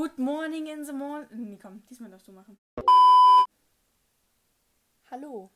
Good 0.00 0.16
morning 0.18 0.66
in 0.66 0.82
the 0.86 0.94
morning. 0.94 1.28
Nee, 1.30 1.58
komm, 1.60 1.82
diesmal 1.90 2.08
darfst 2.08 2.26
du 2.26 2.32
machen. 2.32 2.56
Hallo. 5.10 5.50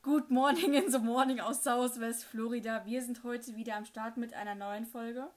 Good 0.00 0.30
morning 0.30 0.72
in 0.72 0.90
the 0.90 0.98
morning 0.98 1.38
aus 1.38 1.62
Southwest 1.62 2.24
Florida. 2.24 2.86
Wir 2.86 3.02
sind 3.02 3.22
heute 3.24 3.56
wieder 3.56 3.76
am 3.76 3.84
Start 3.84 4.16
mit 4.16 4.32
einer 4.32 4.54
neuen 4.54 4.86
Folge. 4.86 5.28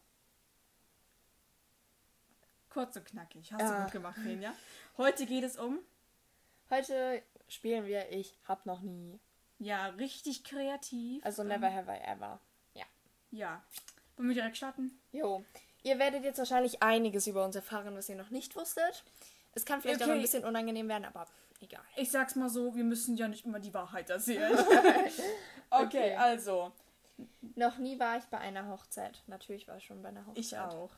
Kurz 2.70 2.96
und 2.96 3.04
knackig. 3.04 3.52
Hast 3.52 3.60
Ja. 3.64 3.76
du 3.80 3.84
gut 3.84 3.92
gemacht, 3.92 4.18
Fenja. 4.18 4.54
Heute 4.96 5.26
geht 5.26 5.44
es 5.44 5.58
um, 5.58 5.80
Heute 6.70 7.22
spielen 7.50 7.86
wir 7.86 8.10
Ich 8.14 8.40
hab 8.48 8.66
noch 8.66 8.80
nie. 8.82 9.20
ja, 9.60 9.88
richtig 9.88 10.46
kreativ. 10.46 11.22
Also 11.26 11.42
Ähm, 11.42 11.50
never 11.50 11.70
have 11.70 11.92
I 11.92 12.00
ever. 12.10 12.40
Ja. 12.76 12.86
Ja. 13.32 13.62
Wollen 14.16 14.30
wir 14.30 14.36
direkt 14.36 14.56
starten? 14.56 14.98
Jo. 15.12 15.44
Ihr 15.84 15.98
werdet 16.00 16.24
jetzt 16.24 16.38
wahrscheinlich 16.38 16.82
einiges 16.84 17.28
über 17.28 17.44
uns 17.46 17.56
erfahren, 17.56 17.96
was 17.96 18.08
ihr 18.10 18.16
noch 18.16 18.30
nicht 18.30 18.56
wusstet. 18.56 19.04
Es 19.54 19.66
kann 19.66 19.82
vielleicht 19.82 20.02
auch 20.02 20.08
Okay. 20.08 20.16
ein 20.16 20.22
bisschen 20.22 20.46
unangenehm 20.46 20.88
werden, 20.88 21.06
aber 21.06 21.26
egal. 21.60 21.82
Ich 21.96 22.12
sag's 22.12 22.36
mal 22.36 22.50
so, 22.50 22.76
wir 22.76 22.84
müssen 22.84 23.16
ja 23.18 23.28
nicht 23.28 23.46
immer 23.46 23.60
die 23.60 23.74
Wahrheit 23.74 24.10
erzählen. 24.10 24.54
okay, 24.60 25.12
Okay. 25.72 26.16
also. 26.16 26.72
Noch 27.56 27.78
nie 27.78 28.00
war 28.00 28.18
ich 28.18 28.24
bei 28.26 28.38
einer 28.40 28.68
Hochzeit. 28.70 29.22
Natürlich 29.28 29.68
war 29.68 29.78
ich 29.78 29.86
schon 29.86 30.02
bei 30.02 30.10
einer 30.10 30.26
Hochzeit. 30.26 30.38
Ich 30.44 30.58
auch. 30.58 30.92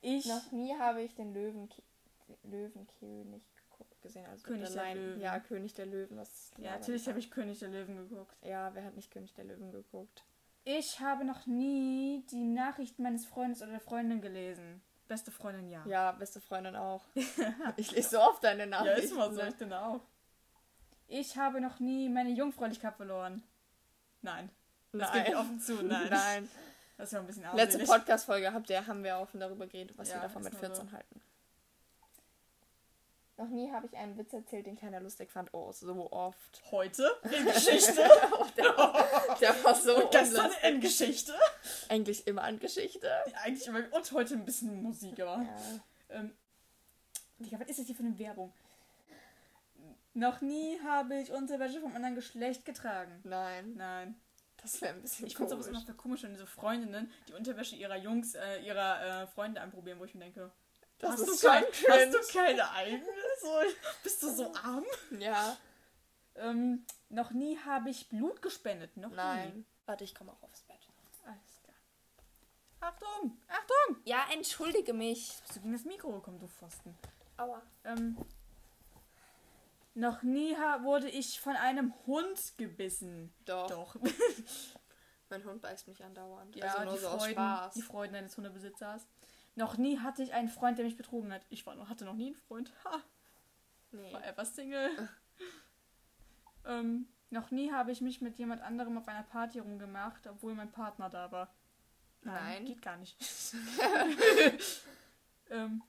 Ich. 0.00 0.26
Noch 0.26 0.52
nie 0.52 0.74
habe 0.78 1.02
ich 1.02 1.14
den 1.14 1.32
Löwen 1.32 1.68
Löwenkönig 2.42 3.42
gesehen. 4.02 4.26
Also 4.26 4.44
König 4.44 4.70
der 4.72 4.82
der 4.84 4.94
Löwen. 4.94 5.20
Ja, 5.20 5.40
König 5.40 5.74
der 5.74 5.86
Löwen. 5.86 6.16
Was 6.16 6.50
Ja, 6.58 6.72
natürlich 6.72 7.06
habe 7.08 7.18
ich 7.18 7.30
König 7.30 7.58
der 7.60 7.68
Löwen 7.68 7.96
geguckt. 7.96 8.36
Ja, 8.42 8.74
wer 8.74 8.84
hat 8.84 8.94
nicht 8.96 9.10
König 9.10 9.32
der 9.34 9.44
Löwen 9.44 9.70
geguckt? 9.72 10.24
Ich 10.64 11.00
habe 11.00 11.24
noch 11.24 11.46
nie 11.46 12.24
die 12.30 12.46
Nachrichten 12.46 13.02
meines 13.02 13.26
Freundes 13.26 13.60
oder 13.62 13.72
der 13.72 13.80
Freundin 13.80 14.20
gelesen. 14.20 14.82
Beste 15.08 15.30
Freundin, 15.30 15.68
ja. 15.68 15.84
Ja, 15.86 16.12
beste 16.12 16.40
Freundin 16.40 16.74
auch. 16.76 17.04
ich 17.76 17.90
lese 17.92 18.10
so 18.10 18.20
oft 18.20 18.42
deine 18.42 18.60
Ja, 18.62 18.66
Nachrichten. 18.66 19.04
ist 19.04 19.14
mal 19.14 19.32
so, 19.34 19.42
ich 19.42 19.54
denn 19.54 19.72
auch. 19.72 20.00
Ich 21.06 21.36
habe 21.36 21.60
noch 21.60 21.78
nie 21.80 22.08
meine 22.08 22.30
Jungfräulichkeit 22.30 22.96
verloren. 22.96 23.42
Nein. 24.22 24.48
Das 24.92 25.12
gebe 25.12 25.24
ich 25.24 25.30
Nein. 25.34 25.40
offen 25.40 25.60
zu, 25.60 25.82
nein. 25.82 26.06
Nein. 26.10 26.48
Das 26.96 27.12
wäre 27.12 27.22
ein 27.22 27.26
bisschen 27.26 27.42
Letzte 27.42 27.60
armselig. 27.80 27.88
Podcast-Folge 27.88 28.52
habt 28.54 28.70
ihr, 28.70 28.86
haben 28.86 29.02
wir 29.04 29.18
offen 29.18 29.40
darüber 29.40 29.66
geredet, 29.66 29.98
was 29.98 30.08
Ja, 30.08 30.14
wir 30.16 30.22
davon 30.22 30.42
ist 30.46 30.52
mit 30.52 30.62
nur 30.62 30.74
so. 30.74 30.82
14 30.82 30.92
halten. 30.92 31.20
Noch 33.36 33.48
nie 33.48 33.70
habe 33.72 33.86
ich 33.86 33.96
einen 33.96 34.16
Witz 34.16 34.32
erzählt, 34.32 34.66
den 34.66 34.76
keiner 34.76 35.00
lustig 35.00 35.30
fand. 35.32 35.52
Oh, 35.52 35.72
so 35.72 36.10
oft. 36.12 36.62
Heute 36.70 37.10
in 37.36 37.44
Geschichte. 37.46 37.94
Der 38.56 38.76
war, 38.76 39.36
der 39.40 39.64
war 39.64 39.74
so 39.74 39.96
Und 39.96 40.10
gestern 40.12 40.44
unlustig. 40.46 40.64
in 40.70 40.80
Geschichte. 40.80 41.34
Eigentlich 41.88 42.26
immer 42.28 42.42
an 42.44 42.60
Geschichte. 42.60 43.06
Ja, 43.26 43.38
Eigentlich 43.42 43.66
immer. 43.66 43.80
Und 43.90 44.12
heute 44.12 44.34
ein 44.34 44.44
bisschen 44.44 44.80
Musik, 44.82 45.18
aber. 45.20 45.42
Ja. 45.42 45.56
Ähm, 46.10 46.30
Digga, 47.40 47.58
was 47.58 47.68
ist 47.68 47.80
das 47.80 47.86
hier 47.86 47.96
für 47.96 48.04
eine 48.04 48.16
Werbung? 48.18 48.52
Noch 50.12 50.40
nie 50.40 50.78
habe 50.84 51.18
ich 51.18 51.32
Unterwäsche 51.32 51.80
vom 51.80 51.94
anderen 51.96 52.14
Geschlecht 52.14 52.64
getragen. 52.64 53.20
Nein, 53.24 53.74
Nein. 53.74 54.14
das 54.62 54.80
wäre 54.80 54.94
ein 54.94 55.02
bisschen 55.02 55.26
Ich 55.26 55.36
finde 55.36 55.50
komisch. 55.50 55.64
sowas 55.66 55.76
immer 55.76 55.84
für 55.86 55.94
komisch, 56.00 56.22
wenn 56.22 56.32
diese 56.34 56.46
Freundinnen 56.46 57.10
die 57.28 57.32
Unterwäsche 57.32 57.74
ihrer 57.74 57.96
Jungs, 57.96 58.36
äh, 58.36 58.60
ihrer 58.62 59.22
äh, 59.22 59.26
Freunde 59.26 59.60
anprobieren, 59.60 59.98
wo 59.98 60.04
ich 60.04 60.14
mir 60.14 60.20
denke, 60.20 60.52
das 61.04 61.20
hast, 61.20 61.28
ist 61.28 61.42
du 61.44 61.48
kein, 61.48 61.64
cringe. 61.70 62.12
hast 62.12 62.14
du 62.32 62.38
keine 62.38 62.70
eigene? 62.72 63.04
So, 63.40 63.60
bist 64.02 64.22
du 64.22 64.30
so 64.34 64.54
arm? 64.54 64.84
Ja, 65.18 65.56
Ähm, 66.36 66.84
noch 67.10 67.30
nie 67.30 67.56
habe 67.64 67.90
ich 67.90 68.08
Blut 68.08 68.42
gespendet. 68.42 68.96
Noch 68.96 69.10
nie. 69.10 69.16
nein. 69.16 69.66
Warte, 69.86 70.02
ich 70.04 70.14
komme 70.14 70.32
auch 70.32 70.42
aufs 70.42 70.62
Bett. 70.62 70.78
Alles 71.24 71.62
klar. 71.62 71.76
Achtung! 72.80 73.38
Achtung! 73.48 74.02
Ja, 74.04 74.24
entschuldige 74.32 74.92
mich. 74.94 75.34
Bist 75.42 75.56
du 75.56 75.60
gegen 75.60 75.72
das 75.72 75.84
Mikro 75.84 76.10
gekommen, 76.12 76.38
du 76.40 76.48
Pfosten? 76.48 76.96
Aua. 77.36 77.62
Ähm, 77.84 78.16
noch 79.94 80.22
nie 80.22 80.56
wurde 80.82 81.08
ich 81.08 81.40
von 81.40 81.54
einem 81.56 81.94
Hund 82.06 82.54
gebissen. 82.58 83.32
Doch. 83.44 83.68
Doch. 83.68 83.96
Mein 85.30 85.44
Hund 85.44 85.62
beißt 85.62 85.86
mich 85.88 86.02
andauernd. 86.04 86.54
Ja, 86.56 86.66
also 86.74 86.84
nur 86.84 86.94
die, 86.94 87.00
so 87.00 87.08
aus 87.08 87.20
Freuden, 87.22 87.32
Spaß. 87.34 87.74
die 87.74 87.82
Freuden 87.82 88.14
eines 88.16 88.36
Hundebesitzers. 88.36 89.06
Noch 89.56 89.76
nie 89.76 89.98
hatte 90.00 90.22
ich 90.22 90.32
einen 90.32 90.48
Freund, 90.48 90.78
der 90.78 90.84
mich 90.84 90.96
betrogen 90.96 91.32
hat. 91.32 91.42
Ich 91.48 91.64
war, 91.66 91.74
noch- 91.76 91.88
hatte 91.88 92.04
noch 92.04 92.14
nie 92.14 92.26
einen 92.26 92.34
Freund. 92.36 92.72
Ha, 92.84 93.00
Nee. 93.92 94.12
war 94.12 94.24
ever 94.26 94.44
Single. 94.44 94.90
ähm, 96.66 97.06
noch 97.30 97.50
nie 97.50 97.70
habe 97.72 97.92
ich 97.92 98.00
mich 98.00 98.20
mit 98.20 98.36
jemand 98.38 98.62
anderem 98.62 98.98
auf 98.98 99.06
einer 99.08 99.22
Party 99.22 99.58
rumgemacht, 99.60 100.26
obwohl 100.26 100.54
mein 100.54 100.72
Partner 100.72 101.08
da 101.10 101.30
war. 101.30 101.54
Nein. 102.22 102.64
Geht 102.64 102.82
gar 102.82 102.96
nicht. 102.96 103.16
ähm, 105.50 105.82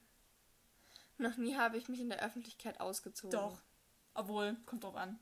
Noch 1.17 1.37
nie 1.37 1.55
habe 1.55 1.77
ich 1.77 1.87
mich 1.87 1.99
in 2.01 2.09
der 2.09 2.21
Öffentlichkeit 2.23 2.79
ausgezogen. 2.79 3.31
doch. 3.31 3.61
Obwohl, 4.13 4.55
kommt 4.65 4.83
drauf 4.83 4.95
an. 4.95 5.17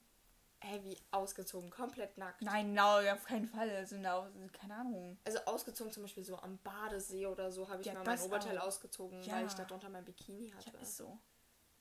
Hä, 0.66 0.79
wie 0.84 0.97
ausgezogen? 1.12 1.69
Komplett 1.69 2.18
nackt. 2.18 2.41
Nein, 2.41 2.74
no, 2.74 3.00
auf 3.12 3.25
keinen 3.25 3.47
Fall. 3.47 3.69
Also, 3.69 3.97
no, 3.97 4.28
keine 4.53 4.75
Ahnung. 4.75 5.18
Also 5.25 5.40
ausgezogen 5.40 5.91
zum 5.91 6.03
Beispiel 6.03 6.24
so 6.24 6.38
am 6.38 6.57
Badesee 6.59 7.25
oder 7.28 7.51
so 7.51 7.68
habe 7.68 7.81
ich 7.81 7.88
Ja, 7.88 7.94
mal 7.96 8.06
mein 8.06 8.19
Oberteil 8.22 8.57
auch. 8.57 8.68
ausgezogen, 8.68 9.22
Ja. 9.23 9.34
weil 9.35 9.46
ich 9.47 9.53
darunter 9.53 9.90
mein 9.90 10.06
Bikini 10.06 10.52
hatte. 10.52 10.72
Ja, 10.73 10.79
ist 10.81 10.96
so. 10.97 11.19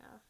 Ja. 0.00 0.20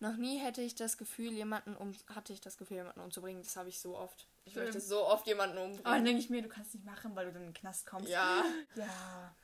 Noch 0.00 0.16
nie 0.16 0.38
hätte 0.38 0.60
ich 0.60 0.74
das 0.76 0.96
Gefühl, 0.98 1.32
jemanden 1.32 1.76
um 1.76 1.92
hatte 2.14 2.32
ich 2.32 2.40
das 2.40 2.56
Gefühl, 2.58 2.76
jemanden 2.76 3.00
umzubringen. 3.00 3.42
Das 3.42 3.56
habe 3.56 3.68
ich 3.70 3.80
so 3.80 3.96
oft. 3.96 4.28
Ich 4.44 4.52
Schlimm. 4.52 4.64
möchte 4.66 4.80
so 4.80 5.04
oft 5.06 5.26
jemanden 5.26 5.56
Aber 5.56 5.66
dann 5.66 5.76
umbringen. 5.78 6.04
denke 6.04 6.20
ich 6.20 6.30
mir, 6.30 6.42
du 6.42 6.48
kannst 6.48 6.74
nicht 6.74 6.84
machen, 6.84 7.16
weil 7.16 7.26
du 7.26 7.32
dann 7.32 7.42
in 7.42 7.48
den 7.48 7.54
Knast 7.54 7.86
kommst. 7.86 8.08
ja. 8.08 8.44
Ja. 8.76 9.34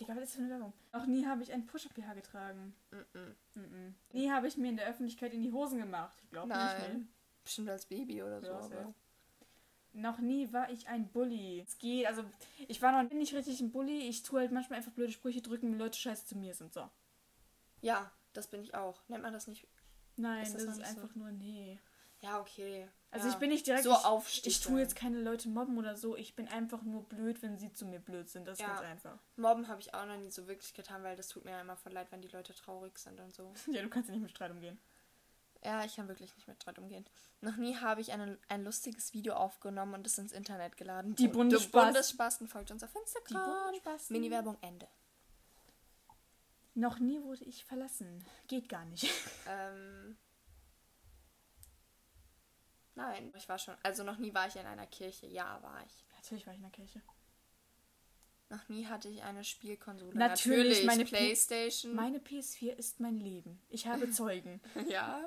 Digga, 0.00 0.16
was 0.16 0.24
ist 0.24 0.30
das 0.30 0.36
für 0.36 0.40
eine 0.42 0.50
Werbung? 0.50 0.72
Noch 0.92 1.06
nie 1.06 1.24
habe 1.26 1.42
ich 1.42 1.52
ein 1.52 1.66
Push-Up-BH 1.66 2.14
getragen. 2.14 2.74
Mm-mm. 2.90 3.34
Mhm. 3.54 3.94
Nie 4.12 4.30
habe 4.30 4.48
ich 4.48 4.56
mir 4.56 4.68
in 4.68 4.76
der 4.76 4.88
Öffentlichkeit 4.88 5.32
in 5.32 5.42
die 5.42 5.52
Hosen 5.52 5.78
gemacht. 5.78 6.18
Ich 6.22 6.30
glaube 6.30 6.48
nicht. 6.48 6.58
Ne? 6.58 6.88
Nein. 6.88 7.08
Bestimmt 7.44 7.68
als 7.70 7.86
Baby 7.86 8.22
oder 8.22 8.40
so. 8.40 8.46
Ja, 8.46 8.58
aber. 8.58 8.94
Noch 9.92 10.18
nie 10.18 10.52
war 10.52 10.70
ich 10.70 10.88
ein 10.88 11.08
Bully. 11.08 11.60
Es 11.60 11.78
geht, 11.78 12.06
also 12.06 12.24
ich 12.66 12.82
war 12.82 12.90
noch 13.00 13.08
nicht 13.12 13.32
richtig 13.34 13.60
ein 13.60 13.70
Bully. 13.70 14.08
Ich 14.08 14.24
tue 14.24 14.40
halt 14.40 14.50
manchmal 14.50 14.78
einfach 14.78 14.90
blöde 14.90 15.12
Sprüche 15.12 15.40
drücken, 15.40 15.70
wenn 15.70 15.78
Leute 15.78 15.96
scheiße 15.98 16.26
zu 16.26 16.36
mir 16.36 16.54
sind. 16.54 16.72
So. 16.74 16.90
ja, 17.80 18.10
das 18.32 18.48
bin 18.48 18.62
ich 18.62 18.74
auch. 18.74 19.00
Nennt 19.08 19.22
man 19.22 19.32
das 19.32 19.46
nicht? 19.46 19.68
Nein, 20.16 20.42
Ist 20.42 20.54
das, 20.54 20.64
das 20.64 20.72
ist 20.72 20.78
nicht 20.78 20.90
so? 20.90 21.00
einfach 21.02 21.14
nur 21.14 21.30
nee. 21.30 21.78
Ja, 22.24 22.40
okay. 22.40 22.88
Also 23.10 23.28
ja. 23.28 23.32
ich 23.32 23.38
bin 23.38 23.50
nicht 23.50 23.66
direkt. 23.66 23.84
so 23.84 23.92
aufstehen. 23.92 24.50
ich 24.50 24.60
tue 24.60 24.80
jetzt 24.80 24.96
keine 24.96 25.20
Leute 25.20 25.48
mobben 25.48 25.78
oder 25.78 25.96
so. 25.96 26.16
Ich 26.16 26.34
bin 26.34 26.48
einfach 26.48 26.82
nur 26.82 27.04
blöd, 27.04 27.42
wenn 27.42 27.58
sie 27.58 27.72
zu 27.72 27.84
mir 27.86 28.00
blöd 28.00 28.28
sind. 28.28 28.48
Das 28.48 28.54
ist 28.58 28.62
Ja. 28.62 28.68
ganz 28.68 28.80
einfach. 28.80 29.18
Mobben 29.36 29.68
habe 29.68 29.80
ich 29.80 29.94
auch 29.94 30.04
noch 30.06 30.16
nie 30.16 30.30
so 30.30 30.48
wirklich 30.48 30.74
getan, 30.74 31.02
weil 31.04 31.14
das 31.16 31.28
tut 31.28 31.44
mir 31.44 31.52
ja 31.52 31.60
immer 31.60 31.76
voll 31.76 31.92
leid, 31.92 32.08
wenn 32.10 32.22
die 32.22 32.28
Leute 32.28 32.54
traurig 32.54 32.98
sind 32.98 33.20
und 33.20 33.34
so. 33.34 33.52
Ja, 33.72 33.82
du 33.82 33.88
kannst 33.88 34.08
ja 34.08 34.14
nicht 34.14 34.22
mit 34.22 34.30
Streit 34.32 34.50
umgehen. 34.50 34.78
Ja, 35.62 35.84
ich 35.84 35.96
kann 35.96 36.08
wirklich 36.08 36.34
nicht 36.34 36.46
mit 36.48 36.56
Streit 36.60 36.78
umgehen. 36.78 37.06
Noch 37.40 37.56
nie 37.56 37.76
habe 37.76 38.00
ich 38.00 38.12
eine, 38.12 38.36
ein 38.48 38.64
lustiges 38.64 39.14
Video 39.14 39.34
aufgenommen 39.34 39.94
und 39.94 40.06
es 40.06 40.18
ins 40.18 40.32
Internet 40.32 40.76
geladen. 40.76 41.14
Die 41.16 41.28
Und 41.28 41.36
Bundesspaß- 41.52 41.70
Bundesspasten 41.86 42.48
folgt 42.48 42.70
uns 42.70 42.82
auf 42.82 42.94
Instagram. 42.94 43.64
Bundesspasten. 43.66 44.12
Mini-Werbung 44.14 44.58
Ende. 44.60 44.88
Noch 46.74 46.98
nie 46.98 47.22
wurde 47.22 47.44
ich 47.44 47.64
verlassen. 47.64 48.24
Geht 48.48 48.68
gar 48.68 48.84
nicht. 48.86 49.08
Ähm. 49.48 50.16
Nein, 52.96 53.32
ich 53.36 53.48
war 53.48 53.58
schon. 53.58 53.74
Also 53.82 54.04
noch 54.04 54.18
nie 54.18 54.32
war 54.34 54.46
ich 54.46 54.56
in 54.56 54.66
einer 54.66 54.86
Kirche. 54.86 55.26
Ja, 55.26 55.60
war 55.62 55.82
ich. 55.86 56.04
Natürlich 56.16 56.46
war 56.46 56.52
ich 56.52 56.58
in 56.58 56.62
der 56.64 56.72
Kirche. 56.72 57.02
Noch 58.50 58.68
nie 58.68 58.86
hatte 58.86 59.08
ich 59.08 59.22
eine 59.22 59.42
Spielkonsole. 59.42 60.16
Natürlich, 60.16 60.84
meine 60.84 61.04
P- 61.04 61.10
Playstation. 61.16 61.94
Meine 61.94 62.18
PS4 62.18 62.72
ist 62.72 63.00
mein 63.00 63.18
Leben. 63.18 63.60
Ich 63.68 63.86
habe 63.86 64.10
Zeugen. 64.12 64.60
ja. 64.88 65.20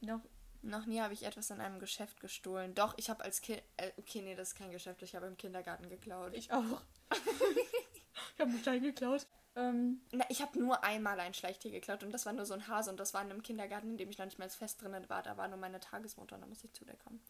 Noch 0.00 0.20
Noch 0.62 0.86
nie 0.86 1.00
habe 1.00 1.14
ich 1.14 1.22
etwas 1.24 1.50
in 1.50 1.60
einem 1.60 1.78
Geschäft 1.78 2.18
gestohlen. 2.20 2.74
Doch, 2.74 2.94
ich 2.96 3.08
habe 3.08 3.22
als 3.22 3.40
Kind. 3.40 3.62
Äh, 3.76 3.92
okay, 3.98 4.20
nee, 4.22 4.34
das 4.34 4.48
ist 4.48 4.54
kein 4.56 4.72
Geschäft. 4.72 5.02
Ich 5.02 5.14
habe 5.14 5.26
im 5.26 5.36
Kindergarten 5.36 5.88
geklaut. 5.88 6.32
ich 6.34 6.50
auch. 6.52 6.82
ich 7.12 8.40
habe 8.40 8.50
einen 8.50 8.58
Stein 8.60 8.82
geklaut. 8.82 9.26
Ähm, 9.56 10.02
Na, 10.12 10.24
ich 10.28 10.42
habe 10.42 10.58
nur 10.58 10.84
einmal 10.84 11.18
ein 11.18 11.32
Schleichtier 11.34 11.70
geklaut 11.70 12.02
und 12.02 12.12
das 12.12 12.26
war 12.26 12.34
nur 12.34 12.44
so 12.44 12.54
ein 12.54 12.68
Hase 12.68 12.90
und 12.90 13.00
das 13.00 13.14
war 13.14 13.22
in 13.22 13.30
einem 13.30 13.42
Kindergarten, 13.42 13.90
in 13.90 13.96
dem 13.96 14.10
ich 14.10 14.18
noch 14.18 14.26
nicht 14.26 14.38
mal 14.38 14.50
fest 14.50 14.82
drinnen 14.82 15.08
war. 15.08 15.22
Da 15.22 15.36
war 15.38 15.48
nur 15.48 15.58
meine 15.58 15.80
Tagesmutter 15.80 16.36
und 16.36 16.42
da 16.42 16.46
musste 16.46 16.66
ich 16.66 16.74
zu 16.74 16.84
der 16.84 16.96
kommen. 16.96 17.20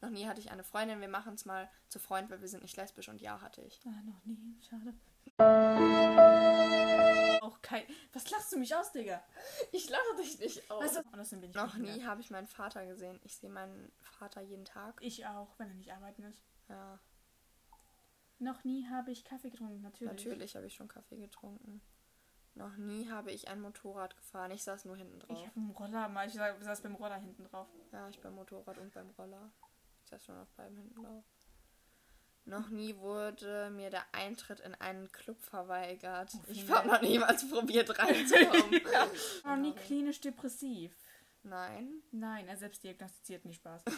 Noch 0.00 0.10
nie 0.10 0.26
hatte 0.26 0.40
ich 0.40 0.50
eine 0.50 0.64
Freundin. 0.64 1.00
Wir 1.00 1.08
machen 1.08 1.34
es 1.34 1.44
mal 1.44 1.68
zu 1.88 1.98
Freund, 1.98 2.30
weil 2.30 2.40
wir 2.40 2.48
sind 2.48 2.62
nicht 2.62 2.76
lesbisch 2.76 3.08
und 3.08 3.20
ja 3.20 3.40
hatte 3.40 3.62
ich. 3.62 3.80
ah, 3.84 4.02
noch 4.04 4.24
nie. 4.24 4.56
Schade. 4.68 4.94
Auch 7.40 7.60
kein. 7.62 7.82
Was 8.12 8.30
lachst 8.30 8.52
du 8.52 8.58
mich 8.58 8.74
aus, 8.74 8.92
Digga? 8.92 9.22
Ich 9.72 9.88
lache 9.88 10.16
dich 10.20 10.38
nicht 10.38 10.70
aus. 10.70 10.84
Ich 10.84 11.54
noch 11.54 11.74
nicht 11.74 11.96
nie 11.96 12.04
habe 12.04 12.20
ich 12.20 12.30
meinen 12.30 12.46
Vater 12.46 12.86
gesehen. 12.86 13.18
Ich 13.24 13.36
sehe 13.36 13.50
meinen 13.50 13.90
Vater 14.18 14.40
jeden 14.40 14.64
Tag. 14.64 15.00
Ich 15.00 15.26
auch, 15.26 15.48
wenn 15.58 15.68
er 15.68 15.74
nicht 15.74 15.92
arbeiten 15.92 16.22
ist. 16.24 16.40
Ja, 16.68 16.98
Noch 18.38 18.62
nie 18.64 18.86
habe 18.88 19.10
ich 19.10 19.24
Kaffee 19.24 19.50
getrunken, 19.50 19.82
natürlich. 19.82 20.12
natürlich 20.12 20.56
habe 20.56 20.66
ich 20.66 20.74
schon 20.74 20.88
Kaffee 20.88 21.16
getrunken. 21.18 21.80
Noch 22.54 22.76
nie 22.76 23.08
habe 23.10 23.30
ich 23.32 23.48
ein 23.48 23.60
Motorrad 23.60 24.16
gefahren. 24.16 24.50
Ich 24.52 24.62
saß 24.64 24.84
nur 24.84 24.96
hinten 24.96 25.18
Ich 25.20 25.26
drauf. 25.26 25.38
habe 25.46 25.56
einen 25.60 25.70
Roller 25.70 26.08
mal. 26.08 26.26
Ich 26.26 26.34
sa- 26.34 26.60
saß 26.60 26.80
beim 26.82 26.94
Roller 26.96 27.16
hinten 27.18 27.44
drauf. 27.44 27.68
Ja, 27.92 28.08
ich 28.08 28.20
beim 28.20 28.34
Motorrad 28.34 28.78
und 28.78 28.92
beim 28.94 29.10
Roller. 29.10 29.50
Ich 30.04 30.10
saß 30.10 30.28
nur 30.28 30.40
auf 30.42 30.50
beiden 30.52 30.76
hinten 30.76 31.02
drauf. 31.02 31.24
Noch 32.44 32.68
nie 32.70 32.96
wurde 32.96 33.70
mir 33.70 33.90
der 33.90 34.04
Eintritt 34.12 34.60
in 34.60 34.74
einen 34.76 35.12
Club 35.12 35.40
verweigert. 35.42 36.32
Oh, 36.34 36.40
ich 36.50 36.68
habe 36.70 36.88
noch 36.88 37.00
niemals 37.02 37.48
probiert 37.48 37.90
reinzukommen. 37.98 38.80
Noch 39.44 39.56
nie 39.56 39.74
klinisch 39.74 40.20
depressiv. 40.20 40.96
Nein. 41.42 42.02
Nein, 42.10 42.48
er 42.48 42.56
selbst 42.56 42.82
diagnostiziert 42.82 43.44
nicht 43.44 43.56
Spaß. 43.56 43.82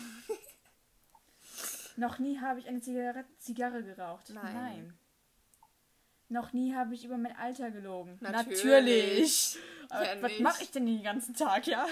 Noch 2.00 2.19
nie 2.19 2.41
habe 2.41 2.58
ich 2.61 2.67
eine 2.67 2.81
Zigarre, 2.81 3.26
Zigarre 3.37 3.82
geraucht. 3.85 4.31
Nein. 4.31 4.99
Noch 6.31 6.55
nie 6.55 6.75
habe 6.75 6.94
ich 6.94 7.05
über 7.05 7.19
mein 7.19 7.37
Alter 7.37 7.70
gelogen. 7.70 8.17
Natürlich. 8.20 9.58
Aber 9.91 10.05
Wer 10.05 10.23
was 10.23 10.38
mache 10.38 10.62
ich 10.62 10.70
denn 10.70 10.87
den 10.87 11.02
ganzen 11.02 11.35
Tag, 11.35 11.67
ja? 11.67 11.87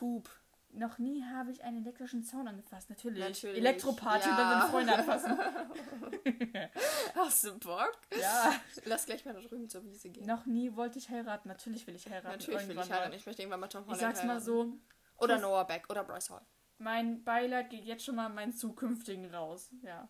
Hub. 0.00 0.30
Noch 0.72 0.96
nie 0.98 1.22
habe 1.24 1.50
ich 1.50 1.62
einen 1.62 1.82
elektrischen 1.82 2.22
Zaun 2.24 2.48
angefasst. 2.48 2.88
Natürlich. 2.88 3.18
Natürlich, 3.22 3.58
Elektroparty 3.58 4.28
ja. 4.30 4.36
dann 4.36 4.60
seine 4.60 4.70
Freunde 4.70 4.94
anfassen. 4.94 5.38
Hast 7.16 7.44
du 7.44 7.58
Bock? 7.58 7.98
ja. 8.18 8.54
Lass 8.86 9.04
gleich 9.04 9.26
mal 9.26 9.34
da 9.34 9.40
drüben 9.40 9.68
zur 9.68 9.84
Wiese 9.84 10.08
gehen. 10.08 10.24
Noch 10.26 10.46
nie 10.46 10.74
wollte 10.74 10.98
ich 10.98 11.10
heiraten. 11.10 11.48
Natürlich 11.48 11.86
will 11.86 11.96
ich 11.96 12.06
heiraten. 12.06 12.28
Natürlich 12.28 12.60
will 12.60 12.76
irgendwann 12.76 12.84
ich 12.84 12.90
mal. 12.90 12.96
heiraten. 12.98 13.16
Ich 13.16 13.26
möchte 13.26 13.42
irgendwann 13.42 13.60
mal 13.60 13.68
Tom 13.68 13.82
Ich 13.82 13.88
Holland 13.88 14.00
sag's 14.00 14.20
mal 14.20 14.40
heiraten. 14.40 14.44
so, 14.46 14.72
Oder 15.18 15.38
Noah 15.38 15.66
Beck 15.66 15.90
oder 15.90 16.02
Bryce 16.04 16.30
Hall. 16.30 16.46
Mein 16.80 17.22
Beileid 17.22 17.70
geht 17.70 17.84
jetzt 17.84 18.04
schon 18.04 18.16
mal 18.16 18.26
an 18.26 18.34
meinen 18.34 18.52
zukünftigen 18.52 19.32
raus. 19.32 19.70
Ja. 19.82 20.08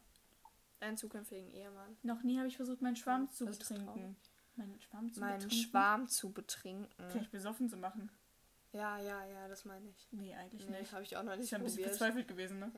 Einen 0.81 0.97
zukünftigen 0.97 1.51
Ehemann. 1.51 1.97
Noch 2.03 2.23
nie 2.23 2.39
habe 2.39 2.49
ich 2.49 2.57
versucht, 2.57 2.81
meinen 2.81 2.97
Schwarm 2.97 3.29
zu 3.31 3.45
Das 3.45 3.59
ist 3.59 3.69
betrinken. 3.69 4.17
Meinen 4.57 4.81
Schwarm 4.81 5.13
zu 5.13 5.21
Meinen 5.21 5.41
betrinken? 5.41 5.57
Schwarm 5.69 6.09
zu 6.09 6.33
betrinken. 6.33 6.89
Vielleicht 7.11 7.31
besoffen 7.31 7.69
zu 7.69 7.77
machen. 7.77 8.11
Ja, 8.73 8.99
ja, 8.99 9.25
ja, 9.27 9.49
das 9.49 9.65
meine 9.65 9.89
ich. 9.91 10.09
Nee, 10.13 10.35
eigentlich 10.35 10.67
Nee, 10.69 10.79
nicht. 10.79 10.93
habe 10.93 11.03
ich 11.03 11.17
auch 11.17 11.23
noch 11.23 11.33
Ich 11.35 11.41
nicht 11.41 11.53
wäre 11.53 11.61
ein 11.61 11.65
bisschen 11.65 11.85
verzweifelt 11.85 12.29
gewesen, 12.29 12.61
ne? 12.61 12.73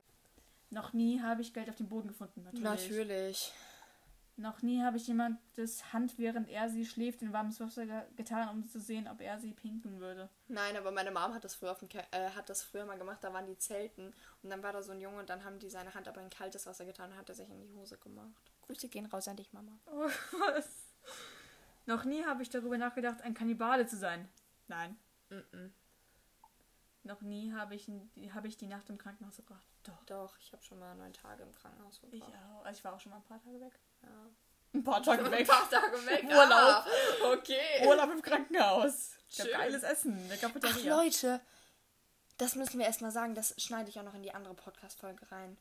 Noch 0.70 0.94
nie 0.94 1.20
habe 1.20 1.42
ich 1.42 1.52
Geld 1.52 1.68
auf 1.68 1.76
dem 1.76 1.88
Boden 1.88 2.08
gefunden, 2.08 2.42
natürlich. 2.44 2.64
Natürlich. 2.64 3.52
Noch 4.36 4.62
nie 4.62 4.82
habe 4.82 4.96
ich 4.96 5.06
jemandes 5.06 5.92
Hand, 5.92 6.18
während 6.18 6.48
er 6.48 6.70
sie 6.70 6.86
schläft, 6.86 7.20
in 7.20 7.32
warmes 7.34 7.60
Wasser 7.60 7.84
ge 7.86 8.02
getan, 8.16 8.48
um 8.48 8.66
zu 8.66 8.80
sehen, 8.80 9.06
ob 9.06 9.20
er 9.20 9.38
sie 9.38 9.52
pinkeln 9.52 10.00
würde. 10.00 10.30
Nein, 10.48 10.74
aber 10.76 10.90
meine 10.90 11.10
Mom 11.10 11.34
hat 11.34 11.44
das 11.44 11.54
früher 11.54 11.70
auf 11.72 11.78
dem 11.80 11.88
Ke 11.90 12.02
äh, 12.12 12.30
hat 12.30 12.48
das 12.48 12.62
früher 12.62 12.86
mal 12.86 12.96
gemacht, 12.98 13.18
da 13.22 13.32
waren 13.34 13.46
die 13.46 13.58
Zelten 13.58 14.14
und 14.42 14.48
dann 14.50 14.62
war 14.62 14.72
da 14.72 14.82
so 14.82 14.92
ein 14.92 15.00
Junge 15.00 15.18
und 15.18 15.28
dann 15.28 15.44
haben 15.44 15.58
die 15.58 15.68
seine 15.68 15.92
Hand 15.94 16.08
aber 16.08 16.22
in 16.22 16.30
kaltes 16.30 16.66
Wasser 16.66 16.86
getan 16.86 17.10
und 17.12 17.18
hat 17.18 17.28
er 17.28 17.34
sich 17.34 17.50
in 17.50 17.60
die 17.60 17.70
Hose 17.74 17.98
gemacht. 17.98 18.50
Grüße 18.62 18.88
gehen 18.88 19.04
raus 19.06 19.28
an 19.28 19.36
dich, 19.36 19.52
Mama. 19.52 19.78
Oh, 19.86 20.08
was? 20.54 20.88
Noch 21.84 22.04
nie 22.04 22.24
habe 22.24 22.42
ich 22.42 22.48
darüber 22.48 22.78
nachgedacht, 22.78 23.20
ein 23.22 23.34
Kannibale 23.34 23.86
zu 23.86 23.96
sein. 23.98 24.28
Nein. 24.66 24.96
Mm 25.28 25.66
Noch 27.04 27.20
nie 27.20 27.52
habe 27.52 27.74
ich, 27.74 27.90
habe 28.32 28.48
ich 28.48 28.56
die 28.56 28.68
Nacht 28.68 28.88
im 28.88 28.96
Krankenhaus 28.96 29.34
verbracht. 29.34 29.66
Doch. 29.82 30.04
Doch, 30.06 30.38
ich 30.38 30.52
habe 30.52 30.62
schon 30.62 30.78
mal 30.78 30.94
neun 30.94 31.12
Tage 31.12 31.42
im 31.42 31.52
Krankenhaus 31.52 32.00
Ich 32.10 32.20
verbracht. 32.24 32.40
auch. 32.60 32.64
Also 32.64 32.78
ich 32.78 32.84
war 32.84 32.94
auch 32.94 33.00
schon 33.00 33.10
mal 33.10 33.16
ein 33.16 33.24
paar 33.24 33.42
Tage 33.42 33.60
weg. 33.60 33.78
Ja. 34.02 34.08
Ein 34.74 34.84
paar 34.84 35.02
Tage 35.02 35.24
Ein 35.24 35.30
weg. 35.30 35.46
paar 35.48 35.68
Tage 35.68 36.06
weg. 36.06 36.24
Urlaub. 36.28 36.48
Ah, 36.50 36.86
okay. 37.32 37.86
Urlaub 37.86 38.10
im 38.10 38.22
Krankenhaus. 38.22 39.10
Ich 39.28 39.40
hab 39.40 39.46
Schön. 39.46 39.56
geiles 39.56 39.82
Essen 39.82 40.18
in 40.18 40.28
der 40.28 40.38
Ach. 40.64 40.84
Leute, 40.84 41.40
das 42.38 42.54
müssen 42.54 42.78
wir 42.78 42.86
erstmal 42.86 43.10
sagen, 43.12 43.34
das 43.34 43.54
schneide 43.62 43.88
ich 43.90 43.98
auch 43.98 44.04
noch 44.04 44.14
in 44.14 44.22
die 44.22 44.32
andere 44.32 44.54
Podcast-Folge 44.54 45.30
rein. 45.30 45.56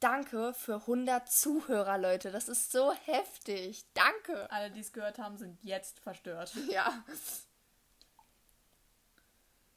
Danke 0.00 0.54
für 0.54 0.76
100 0.76 1.30
Zuhörer, 1.30 1.98
Leute. 1.98 2.30
Das 2.30 2.48
ist 2.48 2.72
so 2.72 2.92
heftig. 2.92 3.84
Danke. 3.92 4.50
Alle, 4.50 4.70
die 4.70 4.80
es 4.80 4.92
gehört 4.92 5.18
haben, 5.18 5.36
sind 5.36 5.62
jetzt 5.62 6.00
verstört. 6.00 6.52
Ja. 6.70 7.04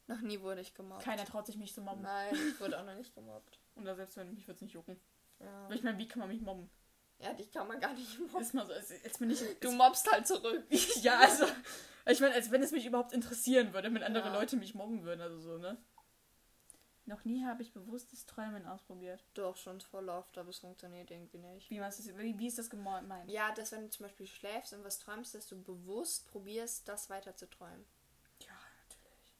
Noch 0.06 0.20
nie 0.20 0.40
wurde 0.40 0.60
ich 0.60 0.74
gemobbt. 0.74 1.02
Keiner 1.02 1.24
traut 1.24 1.46
sich, 1.46 1.56
mich 1.56 1.72
zu 1.72 1.80
mobben. 1.80 2.02
Nein, 2.02 2.34
ich 2.34 2.60
wurde 2.60 2.78
auch 2.78 2.84
noch 2.84 2.94
nicht 2.94 3.14
gemobbt. 3.14 3.58
Oder 3.76 3.94
selbst 3.96 4.16
wenn 4.18 4.34
mich 4.34 4.46
würde 4.46 4.56
es 4.56 4.60
nicht 4.60 4.74
jucken. 4.74 5.00
Ja. 5.40 5.70
Ich 5.70 5.82
meine, 5.82 5.96
wie 5.98 6.06
kann 6.06 6.20
man 6.20 6.28
mich 6.28 6.42
mobben? 6.42 6.70
Ja, 7.18 7.32
dich 7.32 7.50
kann 7.52 7.68
man 7.68 7.80
gar 7.80 7.92
nicht 7.94 8.18
mobben. 8.18 8.40
Ist 8.40 8.54
mal 8.54 8.66
so, 8.66 8.72
als, 8.72 8.92
als 9.04 9.18
bin 9.18 9.30
ich. 9.30 9.42
Du 9.60 9.70
mobbst 9.72 10.10
halt 10.10 10.26
zurück. 10.26 10.64
ja, 11.02 11.18
also. 11.20 11.46
Ich 12.06 12.20
meine, 12.20 12.34
als 12.34 12.50
wenn 12.50 12.62
es 12.62 12.72
mich 12.72 12.84
überhaupt 12.84 13.12
interessieren 13.12 13.72
würde, 13.72 13.92
wenn 13.92 14.02
andere 14.02 14.26
Ja. 14.26 14.34
Leute 14.34 14.56
mich 14.56 14.74
mobben 14.74 15.04
würden, 15.04 15.22
also 15.22 15.38
so, 15.40 15.58
ne? 15.58 15.78
Noch 17.06 17.24
nie 17.24 17.44
habe 17.44 17.62
ich 17.62 17.72
bewusstes 17.72 18.24
Träumen 18.24 18.66
ausprobiert. 18.66 19.22
Doch, 19.34 19.56
schon 19.56 19.80
voll 19.80 20.08
oft, 20.08 20.38
aber 20.38 20.48
es 20.48 20.58
funktioniert 20.58 21.10
irgendwie 21.10 21.38
nicht. 21.38 21.68
Wie, 21.70 21.78
meinst 21.78 21.98
du, 22.06 22.16
wie, 22.18 22.38
wie 22.38 22.46
ist 22.46 22.58
das 22.58 22.70
gemeint? 22.70 23.30
Ja, 23.30 23.52
dass 23.52 23.72
wenn 23.72 23.82
du 23.82 23.90
zum 23.90 24.04
Beispiel 24.04 24.26
schläfst 24.26 24.72
und 24.72 24.84
was 24.84 24.98
träumst, 25.00 25.34
dass 25.34 25.46
du 25.46 25.62
bewusst 25.62 26.26
probierst, 26.30 26.88
das 26.88 27.10
weiter 27.10 27.36
zu 27.36 27.48
träumen. 27.48 27.84
Ja, 28.40 28.54
natürlich. 28.88 29.34